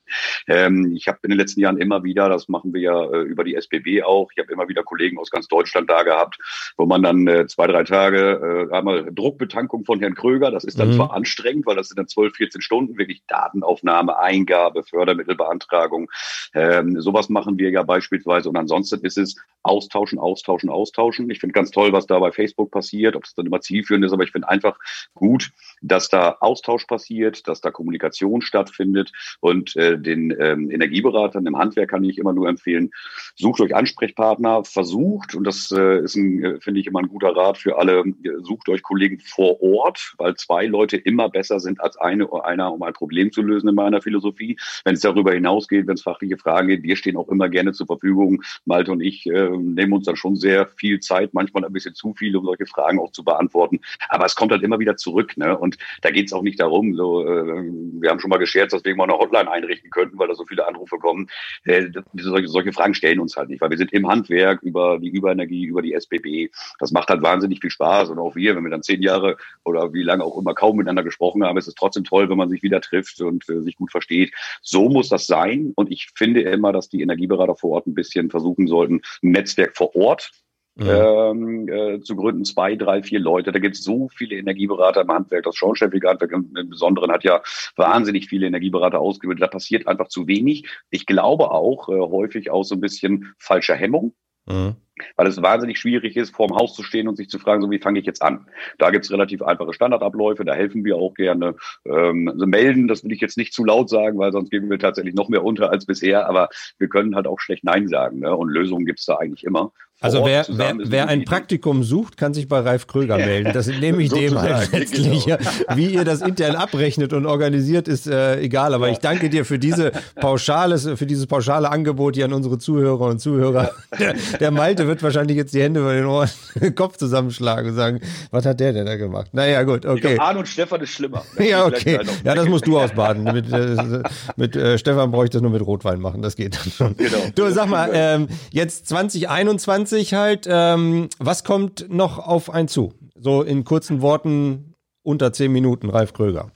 [0.48, 3.44] Ähm, ich habe in den letzten Jahren immer wieder, das machen wir ja äh, über
[3.44, 6.38] die SBB auch, ich habe immer wieder Kollegen aus ganz Deutschland da gehabt,
[6.78, 10.80] wo man dann äh, zwei, drei Tage äh, einmal Druckbetankung von Herrn Kröger, das ist
[10.80, 10.94] dann mhm.
[10.94, 16.10] zwar anstrengend, weil das sind dann 12, 14 Stunden, wirklich Datenaufnahme, Eingabe, Fördermittelbeantragung.
[16.54, 21.30] Ähm, sowas machen wir ja beispielsweise und ansonsten ist es austauschen, austauschen, austauschen.
[21.30, 24.14] Ich finde ganz toll, was da bei Facebook passiert, ob es dann immer zielführend ist,
[24.14, 24.78] aber ich finde einfach
[25.14, 30.70] gut, dass da Austausch passiert, dass da Kommunikation stattfindet und äh, den ähm,
[31.00, 32.92] Energieberatern im Handwerk kann ich immer nur empfehlen,
[33.36, 37.58] sucht euch Ansprechpartner, versucht, und das äh, ist, äh, finde ich, immer ein guter Rat
[37.58, 38.04] für alle,
[38.42, 42.74] sucht euch Kollegen vor Ort, weil zwei Leute immer besser sind als eine oder einer,
[42.74, 44.58] um ein Problem zu lösen in meiner Philosophie.
[44.84, 47.88] Wenn es darüber hinausgeht, wenn es fachliche Fragen geht, wir stehen auch immer gerne zur
[47.88, 48.44] Verfügung.
[48.66, 52.14] Malte und ich äh, nehmen uns dann schon sehr viel Zeit, manchmal ein bisschen zu
[52.14, 53.80] viel, um solche Fragen auch zu beantworten.
[54.10, 55.38] Aber es kommt halt immer wieder zurück.
[55.38, 55.58] Ne?
[55.58, 57.64] Und da geht es auch nicht darum, so, äh,
[58.02, 60.46] wir haben schon mal gescherzt, dass wir mal eine Hotline einrichten könnten, weil da so
[60.46, 61.28] viele Anrufe kommen.
[61.66, 65.10] Äh, solche, solche Fragen stellen uns halt nicht, weil wir sind im Handwerk über die
[65.10, 66.50] Überenergie, über die SBB.
[66.80, 68.10] Das macht halt wahnsinnig viel Spaß.
[68.10, 71.04] Und auch wir, wenn wir dann zehn Jahre oder wie lange auch immer kaum miteinander
[71.04, 73.92] gesprochen haben, ist es trotzdem toll, wenn man sich wieder trifft und äh, sich gut
[73.92, 74.34] versteht.
[74.62, 75.74] So muss das sein.
[75.76, 79.76] Und ich finde immer, dass die Energieberater vor Ort ein bisschen versuchen sollten, ein Netzwerk
[79.76, 80.32] vor Ort
[80.80, 80.88] Mhm.
[80.90, 83.52] Ähm, äh, zu gründen, zwei, drei, vier Leute.
[83.52, 85.44] Da gibt es so viele Energieberater im Handwerk.
[85.44, 87.42] Das Schornsteinfeger Handwerk im Besonderen hat ja
[87.76, 89.44] wahnsinnig viele Energieberater ausgebildet.
[89.44, 90.68] Da passiert einfach zu wenig.
[90.90, 94.14] Ich glaube auch äh, häufig aus so ein bisschen falscher Hemmung.
[94.50, 94.76] Mhm.
[95.16, 97.80] Weil es wahnsinnig schwierig ist, vorm Haus zu stehen und sich zu fragen, so wie
[97.80, 98.48] fange ich jetzt an?
[98.78, 101.56] Da gibt es relativ einfache Standardabläufe, da helfen wir auch gerne.
[101.86, 104.80] Ähm, also melden, das will ich jetzt nicht zu laut sagen, weil sonst geben wir
[104.80, 106.50] tatsächlich noch mehr unter als bisher, aber
[106.80, 108.20] wir können halt auch schlecht Nein sagen.
[108.20, 108.36] Ne?
[108.36, 109.72] Und Lösungen gibt es da eigentlich immer.
[110.02, 113.52] Also wer, wer, wer ein Praktikum sucht, kann sich bei Ralf Kröger melden.
[113.54, 115.26] Das nehme ich dem halt letztlich.
[115.26, 115.38] Genau.
[115.76, 118.74] Wie ihr das intern abrechnet und organisiert, ist äh, egal.
[118.74, 118.94] Aber ja.
[118.94, 123.20] ich danke dir für diese pauschales, für dieses pauschale Angebot hier an unsere Zuhörer und
[123.20, 123.72] Zuhörer.
[124.00, 127.76] Der, der Malte wird wahrscheinlich jetzt die Hände über den Ohren, den Kopf zusammenschlagen und
[127.76, 128.00] sagen,
[128.32, 129.34] was hat der denn da gemacht?
[129.34, 130.18] Naja, gut, okay.
[130.18, 131.26] Arne und Stefan ist schlimmer.
[131.40, 132.00] ja, okay.
[132.24, 133.26] Ja, das musst du ausbaden.
[133.26, 134.04] mit äh,
[134.38, 136.22] mit äh, Stefan brauche ich das nur mit Rotwein machen.
[136.22, 136.96] Das geht dann schon.
[136.96, 137.18] Genau.
[137.36, 142.94] Du, sag mal, ähm, jetzt 2021 halt, ähm, was kommt noch auf einen zu?
[143.16, 146.52] So in kurzen Worten unter zehn Minuten, Ralf Kröger.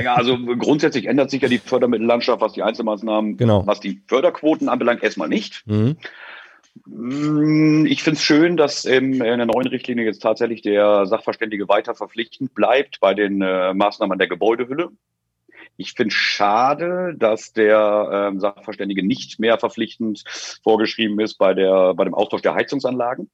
[0.00, 3.66] Ja, also grundsätzlich ändert sich ja die Fördermittellandschaft, was die Einzelmaßnahmen, genau.
[3.66, 5.62] was die Förderquoten anbelangt, erstmal nicht.
[5.66, 5.96] Mhm.
[6.86, 11.94] Mm, ich finde es schön, dass in der neuen Richtlinie jetzt tatsächlich der Sachverständige weiter
[11.94, 14.90] verpflichtend bleibt bei den äh, Maßnahmen an der Gebäudehülle.
[15.76, 20.24] Ich finde schade, dass der ähm, Sachverständige nicht mehr verpflichtend
[20.62, 23.30] vorgeschrieben ist bei, der, bei dem Austausch der Heizungsanlagen.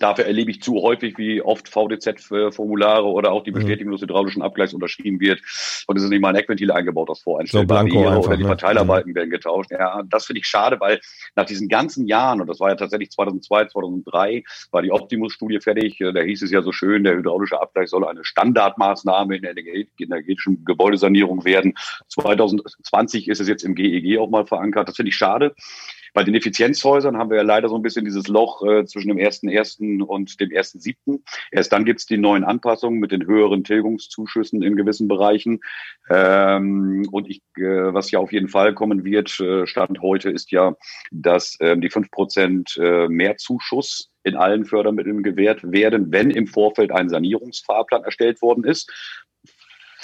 [0.00, 3.56] Dafür erlebe ich zu häufig, wie oft VDZ-Formulare oder auch die mhm.
[3.56, 5.40] Bestätigung des hydraulischen Abgleichs unterschrieben wird.
[5.86, 8.48] Und es ist nicht mal ein Eckventil eingebaut, das voreinstellbar so wäre oder die ne?
[8.48, 9.14] Verteilarbeiten mhm.
[9.16, 9.70] werden getauscht.
[9.70, 11.00] Ja, das finde ich schade, weil
[11.36, 15.98] nach diesen ganzen Jahren, und das war ja tatsächlich 2002, 2003, war die Optimus-Studie fertig.
[15.98, 20.64] Da hieß es ja so schön, der hydraulische Abgleich soll eine Standardmaßnahme in der energetischen
[20.64, 21.74] Gebäudesanierung werden.
[22.08, 24.88] 2020 ist es jetzt im GEG e auch mal verankert.
[24.88, 25.54] Das finde ich schade.
[26.14, 29.18] Bei den Effizienzhäusern haben wir ja leider so ein bisschen dieses Loch äh, zwischen dem
[29.18, 31.24] ersten ersten und dem ersten siebten.
[31.50, 35.60] Erst dann gibt es die neuen Anpassungen mit den höheren Tilgungszuschüssen in gewissen Bereichen.
[36.08, 40.52] Ähm, und ich, äh, was ja auf jeden Fall kommen wird, äh, Stand heute ist
[40.52, 40.76] ja,
[41.10, 46.92] dass ähm, die fünf Prozent äh, Mehrzuschuss in allen Fördermitteln gewährt werden, wenn im Vorfeld
[46.92, 48.90] ein Sanierungsfahrplan erstellt worden ist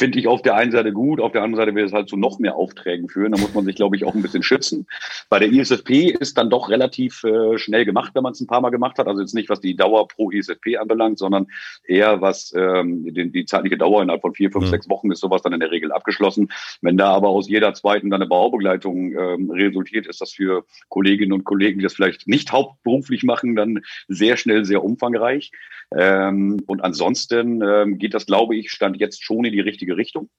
[0.00, 2.16] finde ich auf der einen Seite gut, auf der anderen Seite wird es halt zu
[2.16, 3.32] noch mehr Aufträgen führen.
[3.32, 4.86] Da muss man sich, glaube ich, auch ein bisschen schützen.
[5.28, 8.62] Bei der ISFP ist dann doch relativ äh, schnell gemacht, wenn man es ein paar
[8.62, 9.06] Mal gemacht hat.
[9.06, 11.48] Also jetzt nicht, was die Dauer pro ISFP anbelangt, sondern
[11.86, 14.70] eher was ähm, die, die zeitliche Dauer innerhalb von vier, fünf, mhm.
[14.70, 16.48] sechs Wochen ist sowas dann in der Regel abgeschlossen.
[16.80, 21.34] Wenn da aber aus jeder zweiten dann eine Baubegleitung ähm, resultiert, ist das für Kolleginnen
[21.34, 25.52] und Kollegen, die das vielleicht nicht hauptberuflich machen, dann sehr schnell sehr umfangreich.
[25.92, 30.30] Ähm, und ansonsten ähm, geht das, glaube ich, stand jetzt schon in die richtige Richtung.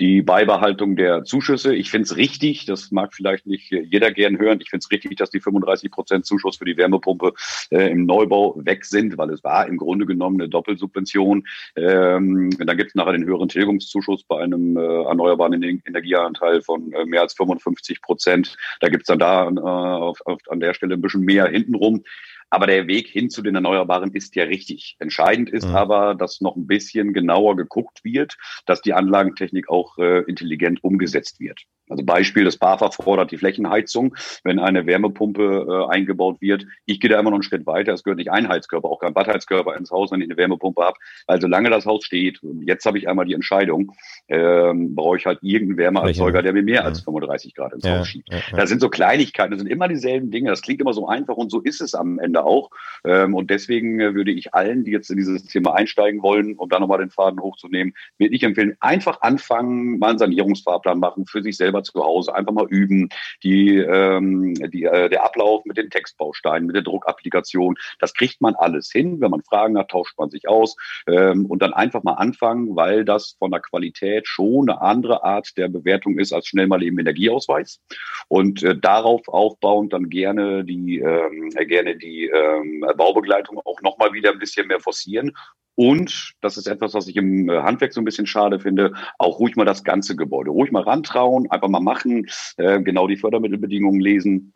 [0.00, 1.74] Die Beibehaltung der Zuschüsse.
[1.74, 4.60] Ich finde es richtig, das mag vielleicht nicht jeder gern hören.
[4.60, 7.32] Ich finde es richtig, dass die 35 Prozent Zuschuss für die Wärmepumpe
[7.70, 11.44] äh, im Neubau weg sind, weil es war im Grunde genommen eine Doppelsubvention.
[11.74, 17.04] Ähm, dann gibt es nachher den höheren Tilgungszuschuss bei einem äh, erneuerbaren Energieanteil von äh,
[17.04, 18.56] mehr als 55 Prozent.
[18.78, 22.04] Da gibt es dann da äh, auf, auf, an der Stelle ein bisschen mehr hintenrum.
[22.50, 24.96] Aber der Weg hin zu den Erneuerbaren ist ja richtig.
[24.98, 25.76] Entscheidend ist mhm.
[25.76, 28.36] aber, dass noch ein bisschen genauer geguckt wird,
[28.66, 31.60] dass die Anlagentechnik auch äh, intelligent umgesetzt wird.
[31.88, 34.14] Also Beispiel, das BAFA fordert die Flächenheizung,
[34.44, 36.66] wenn eine Wärmepumpe äh, eingebaut wird.
[36.86, 37.92] Ich gehe da immer noch einen Schritt weiter.
[37.92, 40.96] Es gehört nicht ein Heizkörper, auch kein Badheizkörper ins Haus, wenn ich eine Wärmepumpe habe.
[41.26, 43.92] Also solange das Haus steht, und jetzt habe ich einmal die Entscheidung,
[44.28, 48.08] ähm, brauche ich halt irgendeinen Wärmeerzeuger, der mir mehr als 35 Grad ins ja, Haus
[48.08, 48.28] schiebt.
[48.30, 48.56] Ja, ja.
[48.56, 50.50] Das sind so Kleinigkeiten, das sind immer dieselben Dinge.
[50.50, 52.70] Das klingt immer so einfach und so ist es am Ende auch.
[53.04, 56.68] Ähm, und deswegen äh, würde ich allen, die jetzt in dieses Thema einsteigen wollen, um
[56.68, 61.42] da nochmal den Faden hochzunehmen, würde ich empfehlen, einfach anfangen, mal einen Sanierungsfahrplan machen für
[61.42, 63.08] sich selber selber zu Hause einfach mal üben.
[63.42, 68.54] Die, ähm, die, äh, der Ablauf mit den Textbausteinen, mit der Druckapplikation, das kriegt man
[68.54, 69.20] alles hin.
[69.20, 70.76] Wenn man Fragen hat, tauscht man sich aus
[71.06, 75.56] ähm, und dann einfach mal anfangen, weil das von der Qualität schon eine andere Art
[75.56, 77.80] der Bewertung ist als schnell mal eben Energieausweis.
[78.28, 84.30] Und äh, darauf aufbauend dann gerne die, ähm, gerne die ähm, Baubegleitung auch nochmal wieder
[84.30, 85.32] ein bisschen mehr forcieren
[85.78, 89.38] und, das ist etwas, was ich im äh, Handwerk so ein bisschen schade finde, auch
[89.38, 92.26] ruhig mal das ganze Gebäude, ruhig mal rantrauen, einfach mal machen,
[92.56, 94.54] äh, genau die Fördermittelbedingungen lesen.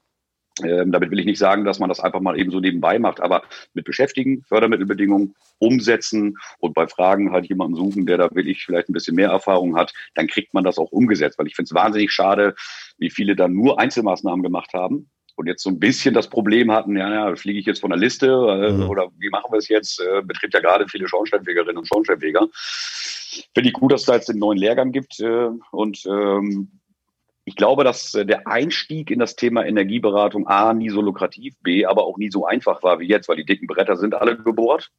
[0.65, 3.21] Ähm, damit will ich nicht sagen, dass man das einfach mal eben so nebenbei macht,
[3.21, 8.89] aber mit beschäftigen, Fördermittelbedingungen umsetzen und bei Fragen halt jemanden suchen, der da wirklich vielleicht
[8.89, 11.39] ein bisschen mehr Erfahrung hat, dann kriegt man das auch umgesetzt.
[11.39, 12.57] Weil ich finde es wahnsinnig schade,
[12.99, 16.97] wie viele dann nur Einzelmaßnahmen gemacht haben und jetzt so ein bisschen das Problem hatten,
[16.97, 18.89] ja, ja fliege ich jetzt von der Liste äh, mhm.
[18.89, 20.01] oder wie machen wir es jetzt?
[20.01, 22.49] Äh, betrifft ja gerade viele Schornsteinfegerinnen und Schornsteinfeger.
[22.53, 26.81] Finde ich gut, dass es da jetzt den neuen Lehrgang gibt äh, und ähm,
[27.45, 31.87] ich glaube, dass äh, der Einstieg in das Thema Energieberatung A nie so lukrativ, B
[31.87, 34.91] aber auch nie so einfach war wie jetzt, weil die dicken Bretter sind alle gebohrt.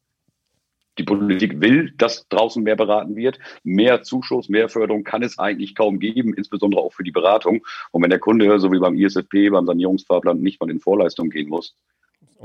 [0.97, 3.39] Die Politik will, dass draußen mehr beraten wird.
[3.63, 7.65] Mehr Zuschuss, mehr Förderung kann es eigentlich kaum geben, insbesondere auch für die Beratung.
[7.91, 11.49] Und wenn der Kunde, so wie beim ISFP, beim Sanierungsfahrplan, nicht mal in Vorleistung gehen
[11.49, 11.75] muss,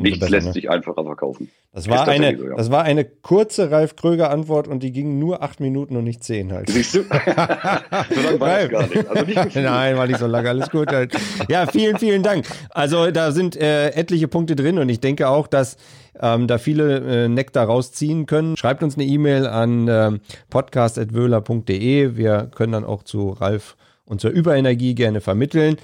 [0.02, 0.52] Nichts besser, lässt ne?
[0.52, 1.50] sich einfacher verkaufen.
[1.72, 2.56] Das war, eine, so, ja.
[2.56, 6.52] das war eine kurze Ralf Kröger-Antwort und die ging nur acht Minuten und nicht zehn
[6.52, 6.70] halt.
[6.70, 7.02] Siehst du?
[7.02, 9.08] so lange war das gar nicht.
[9.08, 10.48] Also nicht Nein, war nicht so lange.
[10.48, 11.14] Alles gut halt.
[11.48, 12.46] Ja, vielen, vielen Dank.
[12.70, 15.76] Also da sind äh, etliche Punkte drin und ich denke auch, dass
[16.20, 18.56] ähm, da viele äh, Nektar rausziehen können.
[18.56, 20.18] Schreibt uns eine E-Mail an äh,
[20.50, 22.16] podcast.wöhler.de.
[22.16, 25.76] Wir können dann auch zu Ralf und zur Überenergie gerne vermitteln.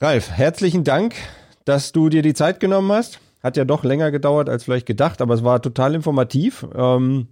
[0.00, 1.14] Ralf, herzlichen Dank
[1.64, 3.20] dass du dir die Zeit genommen hast.
[3.42, 6.66] Hat ja doch länger gedauert als vielleicht gedacht, aber es war total informativ.
[6.74, 7.28] Ähm,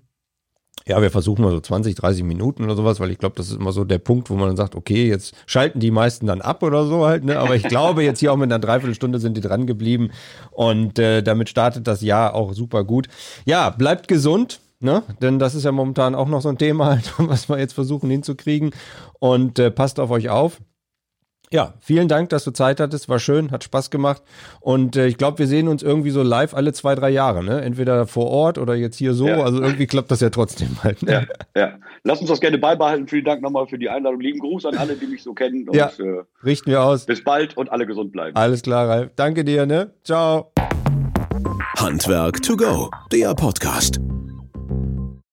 [0.86, 3.56] ja, wir versuchen mal so 20, 30 Minuten oder sowas, weil ich glaube, das ist
[3.56, 6.62] immer so der Punkt, wo man dann sagt, okay, jetzt schalten die meisten dann ab
[6.62, 7.38] oder so halt, ne?
[7.38, 10.10] Aber ich glaube, jetzt hier auch mit einer Dreiviertelstunde sind die dran geblieben
[10.50, 13.08] und äh, damit startet das Jahr auch super gut.
[13.44, 14.60] Ja, bleibt gesund.
[14.80, 15.04] Ne?
[15.22, 18.10] Denn das ist ja momentan auch noch so ein Thema, halt, was wir jetzt versuchen
[18.10, 18.72] hinzukriegen.
[19.20, 20.60] Und äh, passt auf euch auf.
[21.52, 23.10] Ja, vielen Dank, dass du Zeit hattest.
[23.10, 24.22] War schön, hat Spaß gemacht.
[24.60, 27.60] Und äh, ich glaube, wir sehen uns irgendwie so live alle zwei, drei Jahre, ne?
[27.60, 29.28] Entweder vor Ort oder jetzt hier so.
[29.28, 29.42] Ja.
[29.42, 31.02] Also irgendwie klappt das ja trotzdem halt.
[31.02, 31.28] Ne?
[31.54, 31.78] Ja, ja.
[32.04, 33.06] Lass uns das gerne beibehalten.
[33.06, 34.20] Vielen Dank nochmal für die Einladung.
[34.20, 35.68] Lieben Gruß an alle, die mich so kennen.
[35.68, 37.04] Und, ja, äh, richten wir aus.
[37.04, 38.34] Bis bald und alle gesund bleiben.
[38.34, 39.10] Alles klar, Ralf.
[39.16, 39.90] Danke dir, ne?
[40.04, 40.52] Ciao.
[41.76, 44.00] Handwerk to go, der Podcast.